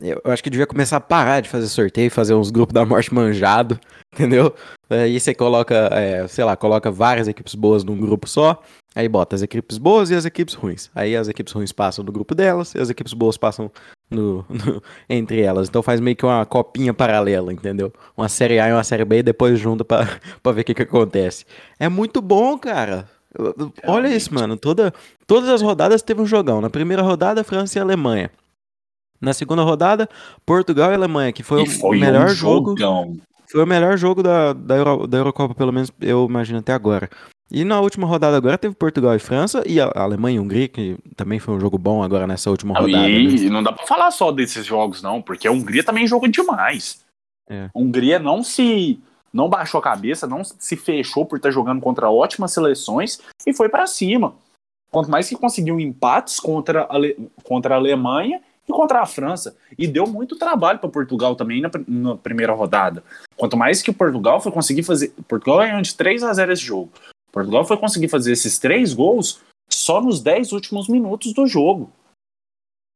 [0.00, 3.14] Eu acho que devia começar a parar de fazer sorteio, fazer uns grupos da morte
[3.14, 3.78] manjado,
[4.12, 4.52] entendeu?
[4.90, 8.60] Aí você coloca, é, sei lá, coloca várias equipes boas num grupo só.
[8.96, 10.90] Aí bota as equipes boas e as equipes ruins.
[10.92, 13.70] Aí as equipes ruins passam no grupo delas e as equipes boas passam
[14.10, 15.68] no, no, entre elas.
[15.68, 17.92] Então faz meio que uma copinha paralela, entendeu?
[18.16, 20.04] Uma série A e uma série B e depois junta pra,
[20.42, 21.46] pra ver o que, que acontece.
[21.78, 23.08] É muito bom, cara.
[23.86, 24.56] Olha isso, mano.
[24.56, 24.92] Toda,
[25.26, 26.60] todas as rodadas teve um jogão.
[26.60, 28.30] Na primeira rodada, França e Alemanha.
[29.20, 30.08] Na segunda rodada,
[30.44, 32.74] Portugal e Alemanha, que foi, o melhor um jogo.
[33.48, 37.08] Foi o melhor jogo da, da, Euro, da Eurocopa, pelo menos eu imagino até agora.
[37.50, 40.96] E na última rodada agora teve Portugal e França e a Alemanha e Hungria, que
[41.14, 43.08] também foi um jogo bom agora nessa última rodada.
[43.08, 43.50] E né?
[43.50, 47.04] não dá pra falar só desses jogos, não, porque a Hungria também jogou demais.
[47.48, 47.64] É.
[47.64, 48.98] A Hungria não se
[49.32, 53.68] não baixou a cabeça, não se fechou por estar jogando contra ótimas seleções e foi
[53.68, 54.34] para cima.
[54.92, 56.96] Quanto mais que conseguiu empates contra a,
[57.42, 59.56] contra a Alemanha e contra a França.
[59.78, 63.02] E deu muito trabalho para Portugal também na, na, primeira rodada.
[63.36, 65.12] Quanto mais que Portugal foi conseguir fazer.
[65.26, 66.90] Portugal ganhou de 3 a 0 esse jogo.
[67.32, 69.40] Portugal foi conseguir fazer esses três gols
[69.70, 71.90] só nos 10 últimos minutos do jogo.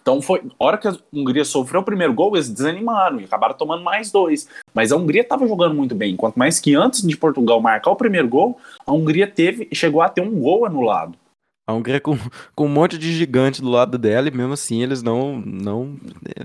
[0.07, 0.41] Então foi.
[0.61, 4.13] A hora que a Hungria sofreu o primeiro gol, eles desanimaram e acabaram tomando mais
[4.13, 4.49] dois.
[4.73, 6.15] Mas a Hungria estava jogando muito bem.
[6.15, 10.09] Quanto mais que antes de Portugal marcar o primeiro gol, a Hungria teve, chegou a
[10.09, 11.19] ter um gol anulado.
[11.67, 12.17] A Hungria com,
[12.55, 15.97] com um monte de gigante do lado dela, e mesmo assim eles não não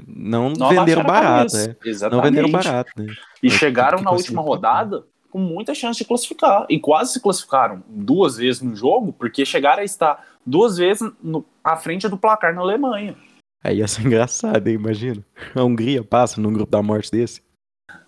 [0.08, 1.56] não, não venderam barato.
[1.56, 1.76] É.
[1.86, 2.17] Exatamente.
[2.17, 2.91] Não venderam barato.
[2.97, 3.13] Né?
[3.43, 6.65] E Mas, chegaram na última rodada com muita chance de classificar.
[6.67, 11.45] E quase se classificaram duas vezes no jogo, porque chegaram a estar duas vezes no,
[11.63, 13.15] à frente do placar na Alemanha.
[13.63, 14.76] Aí ia ser engraçado, hein?
[14.76, 15.26] imagina.
[15.56, 17.41] A Hungria passa num grupo da morte desse.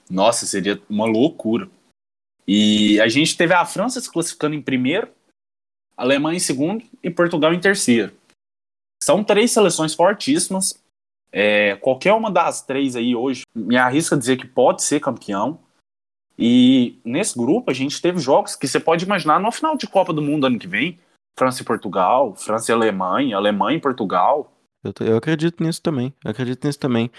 [0.10, 1.70] Nossa, seria uma loucura.
[2.48, 5.08] E a gente teve a França se classificando em primeiro,
[5.96, 8.14] a Alemanha em segundo e Portugal em terceiro.
[9.02, 10.82] São três seleções fortíssimas.
[11.32, 15.60] É, qualquer uma das três aí hoje me arrisca dizer que pode ser campeão.
[16.38, 20.14] E nesse grupo a gente teve jogos que você pode imaginar no final de Copa
[20.14, 21.00] do Mundo ano que vem.
[21.38, 24.53] França e Portugal, França e Alemanha, Alemanha e Portugal.
[24.84, 26.14] Eu, eu acredito nisso também.
[26.24, 27.10] Eu acredito nisso também.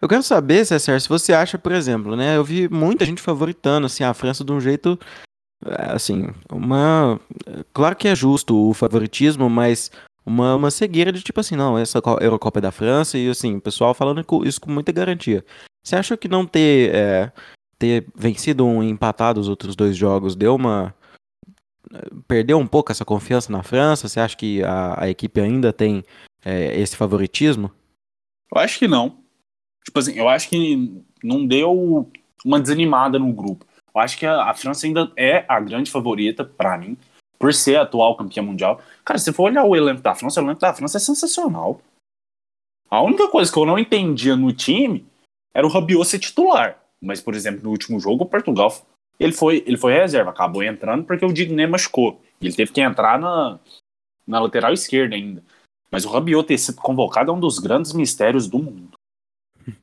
[0.00, 2.36] Eu quero saber, César, se você acha, por exemplo, né?
[2.36, 4.98] Eu vi muita gente favoritando assim, a França de um jeito.
[5.64, 7.20] É, assim, uma.
[7.72, 9.92] Claro que é justo o favoritismo, mas
[10.26, 13.60] uma, uma cegueira de tipo assim, não, essa Eurocopa é da França, e assim, o
[13.60, 15.44] pessoal falando isso com muita garantia.
[15.84, 17.32] Você acha que não ter, é,
[17.78, 20.94] ter vencido um empatado os outros dois jogos deu uma.
[22.26, 24.08] Perdeu um pouco essa confiança na França?
[24.08, 26.02] Você acha que a, a equipe ainda tem
[26.44, 27.70] é, esse favoritismo?
[28.52, 29.18] Eu acho que não.
[29.84, 32.10] Tipo assim, eu acho que não deu
[32.44, 33.66] uma desanimada no grupo.
[33.94, 36.96] Eu acho que a, a França ainda é a grande favorita, para mim,
[37.38, 38.80] por ser a atual campeã mundial.
[39.04, 41.80] Cara, se for olhar o elenco da França, o elenco da França é sensacional.
[42.90, 45.06] A única coisa que eu não entendia no time
[45.54, 46.78] era o Rabiot ser titular.
[47.00, 48.70] Mas, por exemplo, no último jogo, o Portugal
[49.18, 52.20] ele foi, ele foi reserva, acabou entrando porque o Digné machucou.
[52.40, 53.58] Ele teve que entrar na,
[54.26, 55.42] na lateral esquerda ainda.
[55.92, 58.96] Mas o Rabiot ter sido convocado é um dos grandes mistérios do mundo.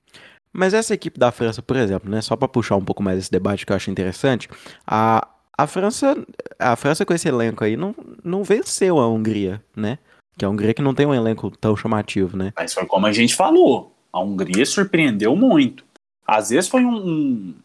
[0.52, 3.32] Mas essa equipe da França, por exemplo, né, só para puxar um pouco mais esse
[3.32, 4.50] debate que eu acho interessante,
[4.86, 6.18] a, a França,
[6.58, 10.00] a França com esse elenco aí não, não venceu a Hungria, né?
[10.36, 12.52] Que a Hungria que não tem um elenco tão chamativo, né?
[12.56, 15.86] Mas foi como a gente falou, a Hungria surpreendeu muito.
[16.26, 17.56] Às vezes foi um, um,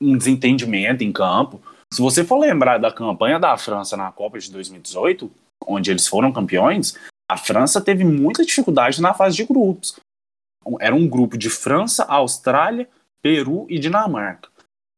[0.00, 1.62] um desentendimento em campo.
[1.92, 5.30] Se você for lembrar da campanha da França na Copa de 2018,
[5.66, 6.96] onde eles foram campeões,
[7.28, 9.98] a França teve muita dificuldade na fase de grupos.
[10.80, 12.88] Era um grupo de França, Austrália,
[13.20, 14.48] Peru e Dinamarca.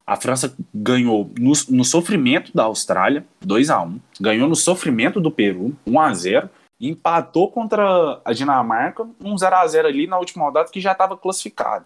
[0.05, 5.29] A França ganhou no, no sofrimento da Austrália, 2 a 1 ganhou no sofrimento do
[5.29, 10.17] Peru, 1 a 0 e empatou contra a Dinamarca, um 0 a 0 ali na
[10.17, 11.85] última rodada que já estava classificado.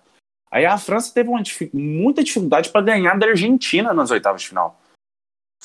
[0.49, 1.41] Aí a França teve uma,
[1.73, 4.79] muita dificuldade para ganhar da Argentina nas oitavas de final.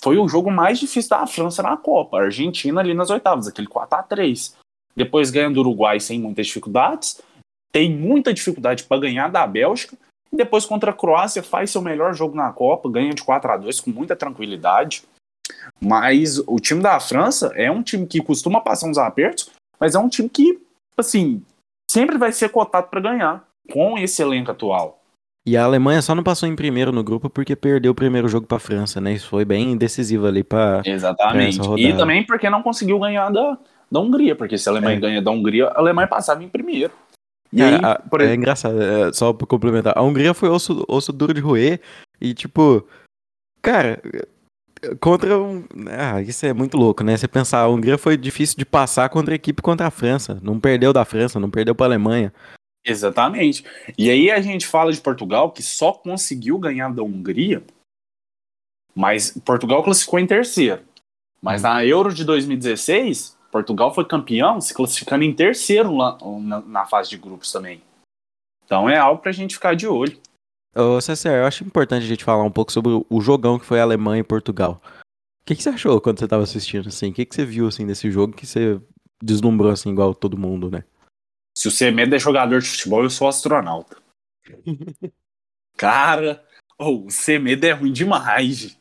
[0.01, 2.17] Foi o jogo mais difícil da França na Copa.
[2.17, 4.57] A Argentina ali nas oitavas, aquele 4 a 3
[4.99, 7.21] Depois ganha do Uruguai sem muitas dificuldades.
[7.71, 9.97] Tem muita dificuldade para ganhar da Bélgica
[10.33, 13.57] e depois contra a Croácia faz seu melhor jogo na Copa, ganha de 4 a
[13.57, 15.05] 2 com muita tranquilidade.
[15.81, 19.99] Mas o time da França é um time que costuma passar uns apertos, mas é
[19.99, 20.59] um time que,
[20.97, 21.43] assim,
[21.89, 24.99] sempre vai ser cotado para ganhar com esse elenco atual.
[25.47, 28.47] E a Alemanha só não passou em primeiro no grupo porque perdeu o primeiro jogo
[28.47, 29.13] para a França, né?
[29.13, 31.59] Isso foi bem decisivo ali para Exatamente.
[31.59, 33.57] Pra e também porque não conseguiu ganhar da,
[33.91, 35.01] da Hungria, porque se a Alemanha é.
[35.01, 36.93] ganha da Hungria, a Alemanha passava em primeiro.
[37.53, 38.21] E aí, a, por...
[38.21, 39.97] É engraçado, é, só pra complementar.
[39.97, 41.81] A Hungria foi osso, osso duro de roer
[42.21, 42.87] e, tipo,
[43.63, 44.01] cara,
[45.01, 45.65] contra um.
[45.89, 47.17] Ah, isso é muito louco, né?
[47.17, 50.39] Você pensar, a Hungria foi difícil de passar contra a equipe contra a França.
[50.43, 52.33] Não perdeu da França, não perdeu pra Alemanha.
[52.85, 53.65] Exatamente.
[53.97, 57.63] E aí a gente fala de Portugal que só conseguiu ganhar da Hungria,
[58.95, 60.83] mas Portugal classificou em terceiro.
[61.41, 66.87] Mas na Euro de 2016, Portugal foi campeão, se classificando em terceiro lá, na, na,
[66.87, 67.83] fase de grupos também.
[68.65, 70.21] Então é algo pra gente ficar de olho.
[70.75, 73.81] Ô, César, eu acho importante a gente falar um pouco sobre o jogão que foi
[73.81, 74.83] a Alemanha e Portugal.
[75.41, 77.09] O que, que você achou quando você estava assistindo, assim?
[77.09, 78.79] O que, que você viu, assim, desse jogo que você
[79.23, 80.85] deslumbrou, assim, igual todo mundo, né?
[81.57, 83.97] Se o Semedo é jogador de futebol, eu sou astronauta.
[85.77, 86.45] Cara,
[86.79, 88.79] oh, o Semedo é ruim demais.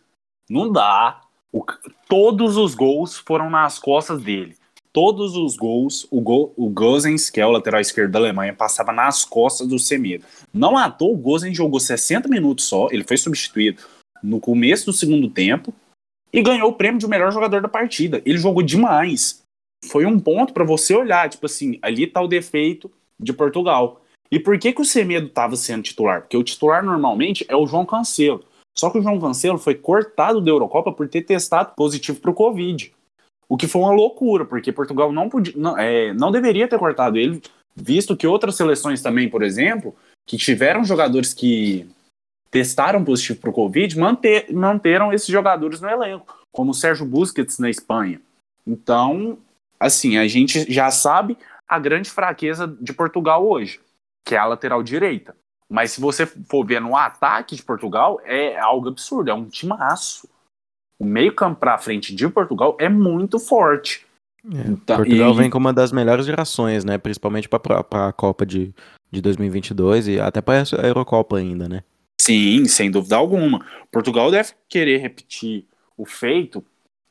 [0.50, 1.22] Não dá.
[1.58, 1.66] O,
[2.08, 4.56] todos os gols foram nas costas dele.
[4.94, 8.92] Todos os gols, o, gol, o Gozens, que é o lateral esquerdo da Alemanha, passava
[8.92, 10.24] nas costas do Semedo.
[10.54, 13.82] Não à toa, o Gozens jogou 60 minutos só, ele foi substituído
[14.24, 15.74] no começo do segundo tempo
[16.32, 18.22] e ganhou o prêmio de melhor jogador da partida.
[18.26, 19.42] Ele jogou demais.
[19.86, 24.02] Foi um ponto para você olhar, tipo assim, ali tá o defeito de Portugal.
[24.32, 26.22] E por que, que o Semedo estava sendo titular?
[26.22, 28.44] Porque o titular normalmente é o João Cancelo.
[28.80, 32.36] Só que o João Cancelo foi cortado da Eurocopa por ter testado positivo para o
[32.36, 32.94] Covid.
[33.50, 37.18] O que foi uma loucura, porque Portugal não, podia, não, é, não deveria ter cortado
[37.18, 37.42] ele,
[37.76, 39.96] visto que outras seleções também, por exemplo,
[40.28, 41.90] que tiveram jogadores que
[42.52, 47.60] testaram positivo para o Covid, manter, manteram esses jogadores no elenco, como o Sérgio Busquets
[47.60, 48.22] na Espanha.
[48.66, 49.38] Então,
[49.80, 51.38] assim, a gente já sabe
[51.68, 53.80] a grande fraqueza de Portugal hoje,
[54.26, 55.36] que é a lateral direita.
[55.70, 60.28] Mas se você for ver no ataque de Portugal, é algo absurdo, é um timaço.
[61.00, 64.06] O meio campo para frente de Portugal é muito forte.
[64.46, 65.36] É, então, Portugal e...
[65.36, 66.98] vem com uma das melhores gerações, né?
[66.98, 68.74] Principalmente para a Copa de,
[69.12, 71.84] de 2022 e até para a Eurocopa ainda, né?
[72.20, 73.66] Sim, sem dúvida alguma.
[73.92, 75.66] Portugal deve querer repetir
[75.98, 76.64] o feito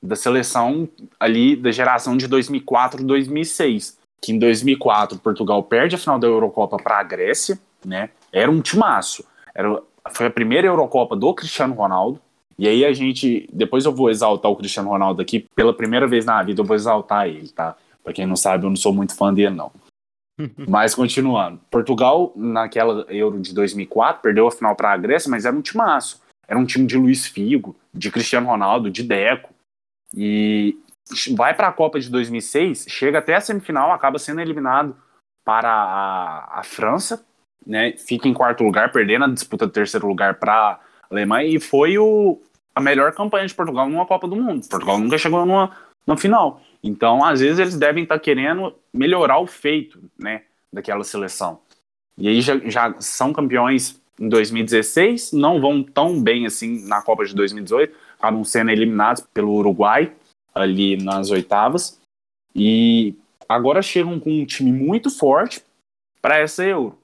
[0.03, 0.88] da seleção
[1.19, 6.77] ali da geração de 2004 2006, que em 2004 Portugal perde a final da Eurocopa
[6.77, 8.11] para a Grécia, né?
[8.37, 9.25] Era um timaço.
[9.55, 12.20] Era, foi a primeira Eurocopa do Cristiano Ronaldo.
[12.59, 13.49] E aí a gente.
[13.51, 15.46] Depois eu vou exaltar o Cristiano Ronaldo aqui.
[15.55, 17.75] Pela primeira vez na vida eu vou exaltar ele, tá?
[18.05, 19.72] Pra quem não sabe, eu não sou muito fã dele, não.
[20.68, 21.59] mas continuando.
[21.70, 26.20] Portugal, naquela Euro de 2004, perdeu a final para a Grécia, mas era um timaço.
[26.46, 29.49] Era um time de Luiz Figo, de Cristiano Ronaldo, de Deco.
[30.14, 30.79] E
[31.35, 34.94] vai para a Copa de 2006, chega até a semifinal, acaba sendo eliminado
[35.42, 37.26] para a, a França
[37.66, 41.61] né, fica em quarto lugar, perdendo a disputa do terceiro lugar para a Alemanha, e
[41.61, 42.40] foi o,
[42.75, 44.66] a melhor campanha de Portugal numa Copa do Mundo.
[44.69, 45.71] Portugal nunca chegou numa,
[46.07, 46.61] numa final.
[46.83, 50.42] Então, às vezes, eles devem estar tá querendo melhorar o feito né,
[50.73, 51.61] daquela seleção.
[52.16, 57.25] E aí já, já são campeões em 2016, não vão tão bem assim na Copa
[57.25, 60.12] de 2018, acabam sendo eliminados pelo Uruguai
[60.55, 62.01] ali nas oitavas.
[62.55, 63.14] E
[63.47, 65.62] agora chegam com um time muito forte
[66.23, 66.97] para essa Euro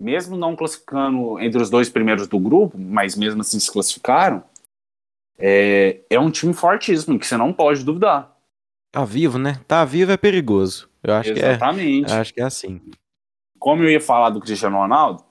[0.00, 4.42] mesmo não classificando entre os dois primeiros do grupo, mas mesmo assim se classificaram,
[5.38, 8.36] é, é um time fortíssimo que você não pode duvidar.
[8.90, 9.60] Tá vivo, né?
[9.66, 10.88] Tá vivo é perigoso.
[11.02, 12.06] Eu acho Exatamente.
[12.06, 12.16] que é.
[12.16, 12.80] Acho que é assim.
[13.58, 15.22] Como eu ia falar do Cristiano Ronaldo,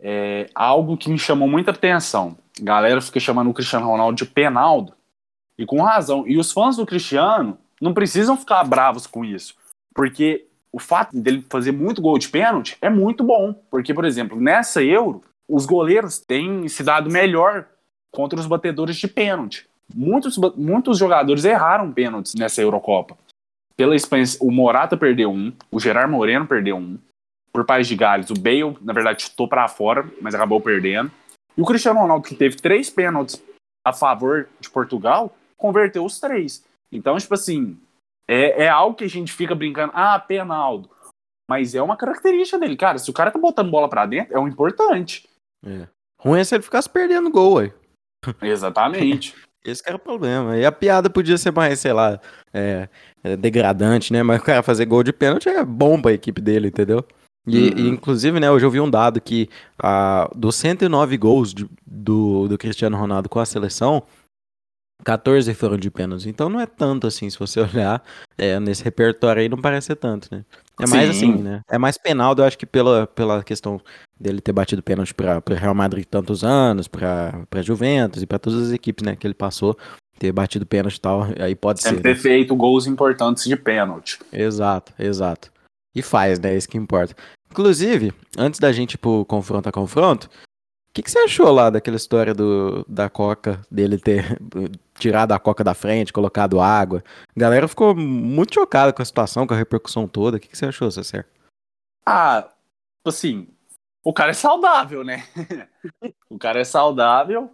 [0.00, 2.36] é algo que me chamou muita atenção.
[2.60, 4.94] A galera fica chamando o Cristiano Ronaldo de Penaldo.
[5.58, 6.26] E com razão.
[6.26, 9.54] E os fãs do Cristiano não precisam ficar bravos com isso.
[9.94, 13.52] Porque o fato dele fazer muito gol de pênalti é muito bom.
[13.70, 17.66] Porque, por exemplo, nessa Euro, os goleiros têm se dado melhor
[18.12, 19.68] contra os batedores de pênalti.
[19.92, 23.18] Muitos, muitos jogadores erraram pênaltis nessa Eurocopa.
[23.76, 26.98] Pela Espanha, o Morata perdeu um, o Gerard Moreno perdeu um.
[27.52, 31.10] Por País de Gales, o Bale, na verdade, chutou para fora, mas acabou perdendo.
[31.56, 33.42] E o Cristiano Ronaldo, que teve três pênaltis
[33.84, 36.64] a favor de Portugal, converteu os três.
[36.92, 37.76] Então, tipo assim,
[38.30, 39.92] é, é algo que a gente fica brincando.
[39.92, 40.88] Ah, Penaldo.
[41.50, 42.76] Mas é uma característica dele.
[42.76, 45.28] Cara, se o cara tá botando bola para dentro, é o um importante.
[45.66, 45.88] É.
[46.20, 47.72] Ruim é se ele ficasse perdendo gol, ué.
[48.40, 49.34] Exatamente.
[49.64, 50.56] Esse era o problema.
[50.56, 52.20] E a piada podia ser mais, sei lá,
[52.54, 52.88] é,
[53.24, 54.22] é degradante, né?
[54.22, 57.04] Mas o cara fazer gol de pênalti é bom pra equipe dele, entendeu?
[57.46, 57.78] E, uhum.
[57.78, 59.48] e, inclusive, né, hoje eu vi um dado que
[59.82, 64.02] ah, dos 109 gols de, do, do Cristiano Ronaldo com a seleção,
[65.04, 66.28] 14 foram de pênalti.
[66.28, 68.02] Então não é tanto assim, se você olhar
[68.36, 70.44] é, nesse repertório aí, não parece ser tanto, né?
[70.80, 71.32] É mais Sim.
[71.32, 71.60] assim, né?
[71.68, 73.80] É mais penal, eu acho que pela, pela questão
[74.18, 78.68] dele ter batido pênalti para o Real Madrid tantos anos, para Juventus e para todas
[78.68, 79.76] as equipes, né, que ele passou,
[80.18, 82.02] ter batido pênalti e tal, aí pode Sempre ser.
[82.02, 82.14] ter né?
[82.14, 84.18] feito gols importantes de pênalti.
[84.32, 85.50] Exato, exato.
[85.94, 86.56] E faz, né?
[86.56, 87.16] Isso que importa.
[87.50, 90.28] Inclusive, antes da gente ir pro confronto a confronto,
[90.90, 94.38] o que, que, você achou lá daquela história do, da Coca, dele ter
[95.00, 97.02] tirado a Coca da frente, colocado água?
[97.36, 100.36] A galera ficou muito chocada com a situação, com a repercussão toda.
[100.36, 101.26] O que, que você achou, César?
[102.06, 102.48] Ah,
[103.04, 103.48] assim,
[104.04, 105.24] o cara é saudável, né?
[106.28, 107.50] o cara é saudável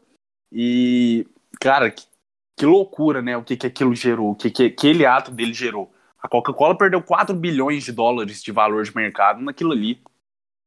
[0.52, 1.26] e,
[1.61, 2.04] cara, que,
[2.56, 3.37] que loucura, né?
[3.37, 5.92] O que, que aquilo gerou, o que, que aquele ato dele gerou.
[6.22, 10.02] A Coca-Cola perdeu 4 bilhões de dólares de valor de mercado naquilo ali.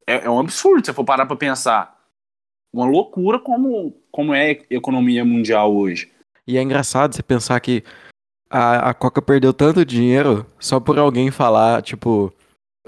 [0.08, 2.00] É, é um absurdo se for parar pra pensar
[2.72, 6.12] uma loucura como, como é a economia mundial hoje.
[6.50, 7.84] E é engraçado você pensar que
[8.50, 12.34] a, a Coca perdeu tanto dinheiro só por alguém falar, tipo,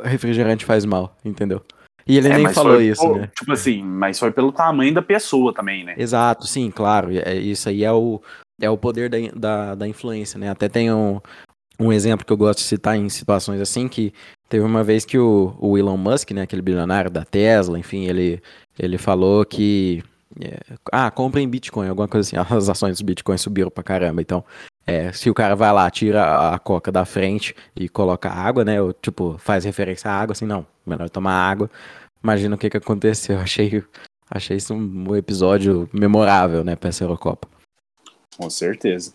[0.01, 1.61] refrigerante faz mal, entendeu?
[2.07, 3.29] E ele é, nem falou foi, isso, né?
[3.37, 5.93] Tipo assim, mas foi pelo tamanho da pessoa também, né?
[5.95, 7.11] Exato, sim, claro.
[7.11, 8.19] É, isso aí é o,
[8.59, 10.49] é o poder da, da, da influência, né?
[10.49, 11.21] Até tem um,
[11.79, 14.11] um exemplo que eu gosto de citar em situações assim, que
[14.49, 18.41] teve uma vez que o, o Elon Musk, né, aquele bilionário da Tesla, enfim, ele
[18.79, 20.03] ele falou que.
[20.39, 20.59] É,
[20.91, 22.37] ah, compra em Bitcoin, alguma coisa assim.
[22.55, 24.21] As ações do Bitcoin subiram pra caramba.
[24.21, 24.43] Então,
[24.85, 28.81] é, se o cara vai lá, tira a coca da frente e coloca água, né?
[28.81, 31.69] Ou, tipo, faz referência à água, assim, não, melhor tomar água.
[32.23, 33.39] Imagina o que que aconteceu.
[33.41, 33.83] Achei,
[34.29, 37.47] achei isso um episódio memorável, né, pra essa Eurocopa.
[38.37, 39.13] Com certeza.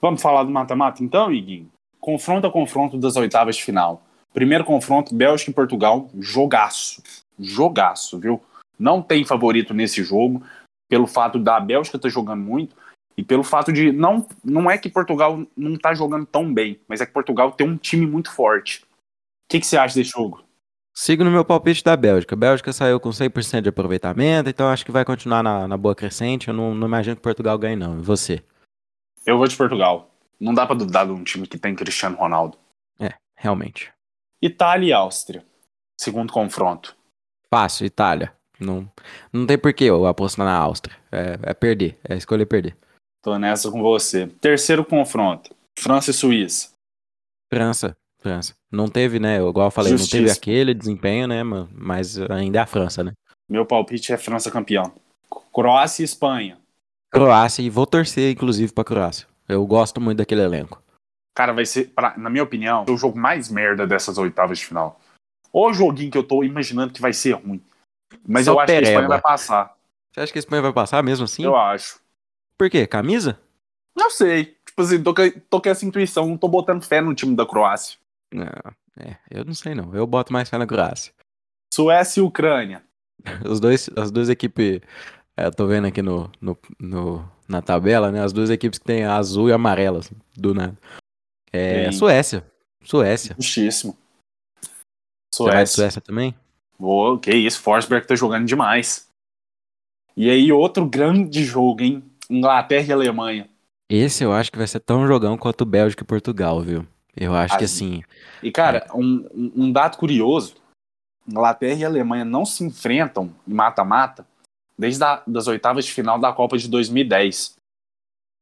[0.00, 1.70] Vamos falar do mata-mata então, Iguinho?
[2.00, 4.02] Confronto a confronto das oitavas de final.
[4.32, 7.02] Primeiro confronto, Bélgica e Portugal, jogaço.
[7.38, 8.40] Jogaço, viu?
[8.80, 10.42] Não tem favorito nesse jogo,
[10.88, 12.74] pelo fato da Bélgica estar tá jogando muito
[13.16, 17.00] e pelo fato de não não é que Portugal não está jogando tão bem, mas
[17.00, 18.82] é que Portugal tem um time muito forte.
[18.82, 18.86] O
[19.50, 20.42] que, que você acha desse jogo?
[20.94, 22.34] Sigo no meu palpite da Bélgica.
[22.34, 25.94] A Bélgica saiu com 100% de aproveitamento, então acho que vai continuar na, na boa
[25.94, 26.48] crescente.
[26.48, 27.98] Eu não, não, imagino que Portugal ganhe, não.
[27.98, 28.42] E você?
[29.24, 30.10] Eu vou de Portugal.
[30.38, 32.58] Não dá para dudar de um time que tem Cristiano Ronaldo.
[32.98, 33.92] É, realmente.
[34.42, 35.44] Itália e Áustria.
[36.00, 36.96] Segundo confronto.
[37.52, 38.34] Fácil, Itália.
[38.60, 38.90] Não,
[39.32, 40.96] não tem porquê eu apostar na Áustria.
[41.10, 42.76] É, é perder, é escolher perder.
[43.22, 44.26] Tô nessa com você.
[44.40, 46.70] Terceiro confronto: França e Suíça.
[47.52, 48.54] França, França.
[48.70, 49.36] Não teve, né?
[49.36, 50.16] Igual eu falei, Justiça.
[50.16, 51.42] não teve aquele desempenho, né?
[51.72, 53.12] Mas ainda é a França, né?
[53.48, 54.92] Meu palpite é França campeão.
[55.52, 56.58] Croácia e Espanha.
[57.10, 59.26] Croácia, e vou torcer, inclusive, pra Croácia.
[59.48, 60.80] Eu gosto muito daquele elenco.
[61.34, 65.00] Cara, vai ser, pra, na minha opinião, o jogo mais merda dessas oitavas de final.
[65.52, 67.60] O joguinho que eu tô imaginando que vai ser ruim.
[68.26, 68.82] Mas Só eu acho pereba.
[68.82, 69.76] que a Espanha vai passar.
[70.12, 71.44] Você acha que a Espanha vai passar mesmo assim?
[71.44, 72.00] Eu acho.
[72.58, 72.86] Por quê?
[72.86, 73.40] Camisa?
[73.96, 74.56] Não sei.
[74.66, 75.14] Tipo assim, tô,
[75.48, 77.98] tô com essa intuição, não tô botando fé no time da Croácia.
[78.32, 78.46] Não,
[78.98, 79.94] é, eu não sei não.
[79.94, 81.12] Eu boto mais fé na Croácia.
[81.72, 82.82] Suécia e Ucrânia.
[83.48, 84.80] Os dois, as duas equipes.
[85.36, 88.22] É, eu tô vendo aqui no, no, no, na tabela, né?
[88.22, 90.76] As duas equipes que tem azul e amarela, assim, do nada.
[91.52, 92.44] É, Suécia.
[92.82, 93.34] Suécia.
[93.38, 93.96] Justíssimo.
[95.34, 95.50] Suécia.
[95.50, 96.34] Você vai de Suécia também?
[96.80, 99.06] Boa, que isso, Forsberg tá jogando demais.
[100.16, 102.02] E aí, outro grande jogo, hein?
[102.30, 103.50] Inglaterra e Alemanha.
[103.86, 106.86] Esse eu acho que vai ser tão jogão quanto Bélgica e Portugal, viu?
[107.14, 108.02] Eu acho que assim.
[108.42, 108.96] E cara, é...
[108.96, 110.56] um, um dado curioso:
[111.28, 114.26] Inglaterra e Alemanha não se enfrentam em mata-mata
[114.78, 117.56] desde a, das oitavas de final da Copa de 2010.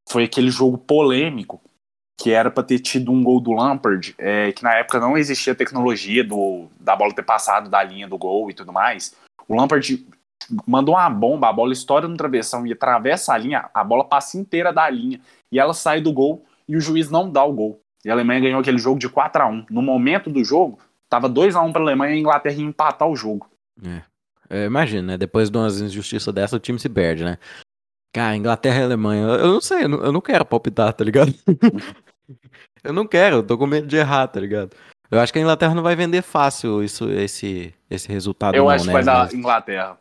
[0.09, 1.61] Foi aquele jogo polêmico
[2.19, 5.55] que era para ter tido um gol do Lampard, é, que na época não existia
[5.55, 9.15] tecnologia do, da bola ter passado da linha do gol e tudo mais.
[9.47, 10.05] O Lampard
[10.67, 14.37] mandou uma bomba, a bola estoura no travessão e atravessa a linha, a bola passa
[14.37, 15.21] inteira da linha
[15.53, 17.81] e ela sai do gol e o juiz não dá o gol.
[18.05, 21.29] E a Alemanha ganhou aquele jogo de 4 a 1 No momento do jogo, tava
[21.29, 23.49] 2 a 1 para a Alemanha e a Inglaterra ia empatar o jogo.
[23.85, 24.03] É.
[24.51, 25.17] eu imagino, né?
[25.17, 27.39] Depois de umas injustiças dessa, o time se perde, né?
[28.13, 31.33] Cara, Inglaterra e Alemanha, eu não sei, eu não, eu não quero palpitar, tá ligado?
[32.83, 34.75] eu não quero, eu tô com medo de errar, tá ligado?
[35.11, 38.55] Eu acho que a Inglaterra não vai vender fácil isso, esse, esse resultado.
[38.55, 38.91] Eu não, acho né?
[38.91, 39.99] que vai dar Mas- Inglaterra.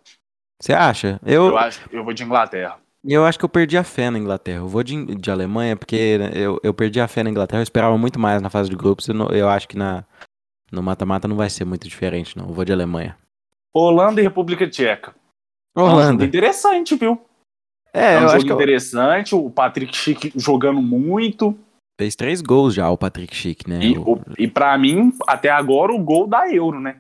[0.62, 1.20] Você acha?
[1.26, 2.78] Eu, Eu acho, eu vou de Inglaterra.
[3.06, 4.58] eu acho que eu perdi a fé na Inglaterra.
[4.60, 7.60] Eu vou de, de Alemanha porque né, eu, eu perdi a fé na Inglaterra.
[7.60, 9.08] Eu esperava muito mais na fase de grupos.
[9.08, 10.04] Eu, não- eu acho que na,
[10.72, 12.48] no mata-mata não vai ser muito diferente, não.
[12.48, 13.16] Eu vou de Alemanha.
[13.74, 15.14] Holanda e República Tcheca.
[15.76, 16.26] Holanda.
[16.26, 17.22] interessante, viu?
[17.98, 21.58] É, É, um eu acho jogo que eu- interessante, o Patrick Schick jogando muito.
[22.00, 23.80] fez três gols já o Patrick Schick, né?
[23.84, 26.98] E, O- e para mim, até agora, o gol da Euro, né?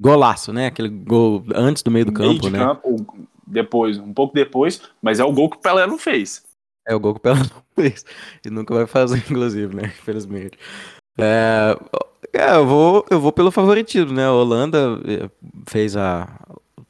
[0.00, 0.66] Golaço, né?
[0.66, 2.58] Aquele gol antes do meio do Meio campo, de né?
[2.58, 6.42] campo, depois, um pouco depois, mas é o gol que o Pelé não fez.
[6.86, 8.04] É o gol que o Pelé não fez.
[8.44, 9.84] E nunca vai fazer, inclusive, né?
[9.86, 10.58] Infelizmente.
[11.18, 11.76] É,
[12.34, 14.26] é, eu, vou, eu vou pelo favoritismo, né?
[14.26, 15.30] A Holanda eh,
[15.68, 16.28] fez a.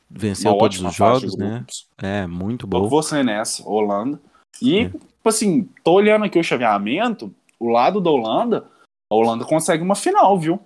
[0.09, 1.65] Venceu Uma todos os jogos, né?
[1.99, 2.89] É, muito Eu bom.
[2.89, 4.21] vou ser nessa, Holanda.
[4.63, 4.89] E, É.
[4.89, 8.67] tipo assim, tô olhando aqui o chaveamento, o lado da Holanda,
[9.11, 10.61] a Holanda consegue uma final, viu?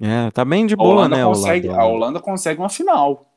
[0.00, 1.22] É, tá bem de A boa, Holanda, né?
[1.22, 1.82] a consegue, Holanda.
[1.82, 3.30] a Holanda consegue uma final.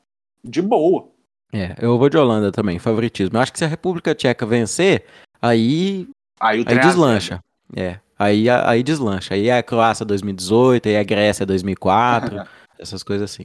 [0.44, 1.08] De boa.
[1.52, 3.36] É, eu vou de Holanda também, favoritismo.
[3.36, 5.06] Eu acho que se a República Tcheca vencer,
[5.40, 6.06] aí,
[6.38, 7.42] Aí aí deslancha.
[7.74, 9.34] É, aí, aí deslancha.
[9.34, 12.36] Aí é a Croácia 2018, aí a Grécia 2004,
[12.78, 13.44] essas coisas assim.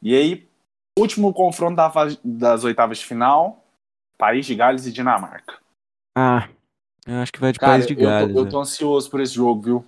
[0.00, 0.47] E aí,
[1.00, 3.64] último confronto da fase- das oitavas de final,
[4.18, 5.58] País de Gales e Dinamarca.
[6.16, 6.48] Ah,
[7.06, 8.36] eu acho que vai de Cara, País de eu tô- Gales.
[8.36, 8.50] eu, né?
[8.50, 9.84] tô ansioso por esse jogo, viu?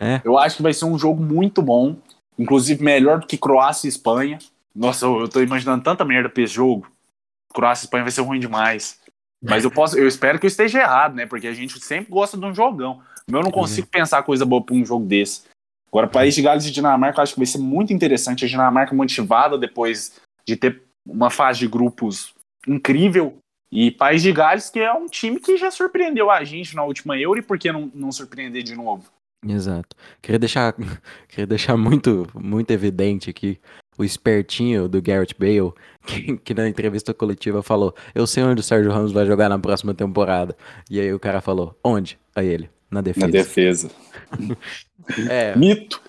[0.00, 0.20] É?
[0.24, 1.96] Eu acho que vai ser um jogo muito bom,
[2.38, 4.38] inclusive melhor do que Croácia e Espanha.
[4.74, 6.90] Nossa, eu, eu tô imaginando tanta merda pra esse jogo.
[7.52, 9.00] Croácia e Espanha vai ser ruim demais.
[9.42, 11.26] Mas eu posso, eu espero que eu esteja errado, né?
[11.26, 13.00] Porque a gente sempre gosta de um jogão.
[13.26, 15.42] Mas eu não consigo pensar coisa boa pra um jogo desse.
[15.88, 18.44] Agora, País de Gales e Dinamarca, eu acho que vai ser muito interessante.
[18.44, 22.34] A Dinamarca motivada depois de ter uma fase de grupos
[22.66, 23.36] incrível.
[23.70, 27.18] E País de Gales, que é um time que já surpreendeu a gente na última
[27.18, 29.04] Euro, e por que não, não surpreender de novo?
[29.46, 29.94] Exato.
[30.22, 30.74] Queria deixar,
[31.28, 33.60] queria deixar muito, muito evidente aqui
[33.98, 35.72] o espertinho do Garrett Bale,
[36.06, 39.58] que, que na entrevista coletiva falou: Eu sei onde o Sérgio Ramos vai jogar na
[39.58, 40.56] próxima temporada.
[40.88, 42.18] E aí o cara falou: Onde?
[42.34, 43.26] Aí ele: Na defesa.
[43.26, 43.90] Na defesa.
[45.26, 46.02] É, Mito.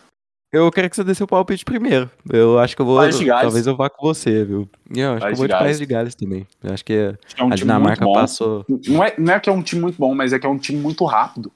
[0.51, 2.09] Eu quero que você dê seu palpite primeiro.
[2.31, 2.97] Eu acho que eu vou.
[2.97, 3.43] País de Gales.
[3.43, 4.69] Talvez eu vá com você, viu?
[4.95, 6.47] Eu acho que eu País vou de de País de Gales também.
[6.63, 8.65] Eu acho que É um a Dinamarca passou.
[8.87, 10.57] Não é, não é que é um time muito bom, mas é que é um
[10.57, 11.51] time muito rápido.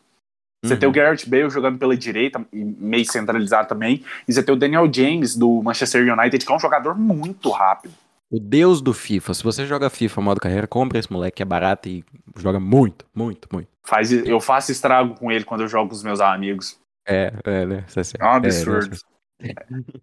[0.64, 0.80] Você Uhum.
[0.80, 4.02] tem o Garrett Bale jogando pela direita, e meio centralizado também.
[4.26, 7.94] E você tem o Daniel James do Manchester United, que é um jogador muito rápido.
[8.32, 9.34] O deus do FIFA.
[9.34, 12.04] Se você joga FIFA modo carreira, compra esse moleque que é barato e
[12.38, 13.68] joga muito, muito, muito.
[13.84, 16.80] Faz, eu faço estrago com ele quando eu jogo com os meus amigos.
[17.06, 17.84] É, é, né?
[17.88, 18.22] Isso é certo.
[18.24, 18.98] É um absurdo.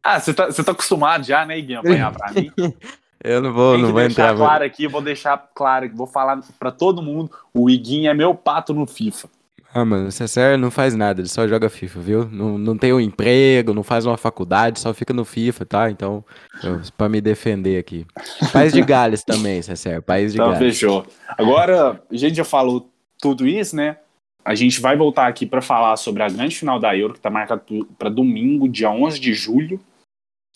[0.02, 2.50] Ah, você tá, você tá acostumado já, né, Iguinho, apanhar pra mim?
[3.24, 4.36] Eu não vou, não vou deixar entrar.
[4.36, 8.74] claro aqui, vou deixar claro, vou falar pra todo mundo, o Iguinho é meu pato
[8.74, 9.28] no FIFA.
[9.72, 12.28] Ah, mano, o César não faz nada, ele só joga FIFA, viu?
[12.30, 15.90] Não, não tem um emprego, não faz uma faculdade, só fica no FIFA, tá?
[15.90, 16.24] Então,
[16.98, 18.04] pra me defender aqui.
[18.52, 20.58] País de Gales também, César, País de Então, Gales.
[20.74, 21.06] fechou.
[21.38, 22.90] Agora, a gente já falou
[23.20, 23.96] tudo isso, né?
[24.44, 27.30] A gente vai voltar aqui para falar sobre a grande final da Euro, que tá
[27.30, 27.62] marcada
[27.98, 29.80] para domingo, dia 11 de julho.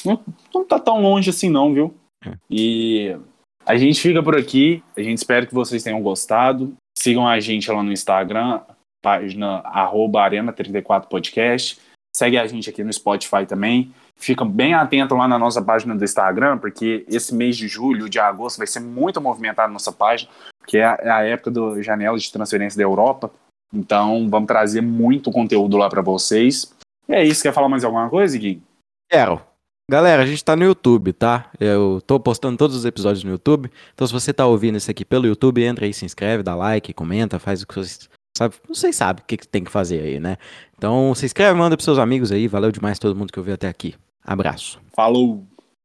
[0.04, 0.20] Não,
[0.54, 1.94] não tá tão longe assim, não, viu?
[2.24, 2.32] É.
[2.50, 3.16] E
[3.64, 4.82] a gente fica por aqui.
[4.96, 6.74] A gente espera que vocês tenham gostado.
[6.96, 8.60] Sigam a gente lá no Instagram,
[9.02, 11.78] página arroba Arena34podcast.
[12.16, 13.92] Segue a gente aqui no Spotify também.
[14.16, 18.20] Fica bem atento lá na nossa página do Instagram, porque esse mês de julho, de
[18.20, 20.30] agosto, vai ser muito movimentado a nossa página,
[20.64, 23.32] que é a, é a época do janela de transferência da Europa.
[23.74, 26.72] Então, vamos trazer muito conteúdo lá para vocês.
[27.08, 27.42] E é isso.
[27.42, 28.62] Quer falar mais alguma coisa, Gui?
[29.10, 29.40] Quero.
[29.90, 31.50] Galera, a gente tá no YouTube, tá?
[31.60, 33.70] Eu tô postando todos os episódios no YouTube.
[33.92, 36.94] Então, se você tá ouvindo isso aqui pelo YouTube, entra aí, se inscreve, dá like,
[36.94, 38.54] comenta, faz o que vocês sabe.
[38.66, 40.38] Vocês sabem o que, que tem que fazer aí, né?
[40.76, 42.48] Então, se inscreve, manda pros seus amigos aí.
[42.48, 43.94] Valeu demais todo mundo que ouviu até aqui.
[44.24, 44.80] Abraço.
[44.94, 45.44] Falou!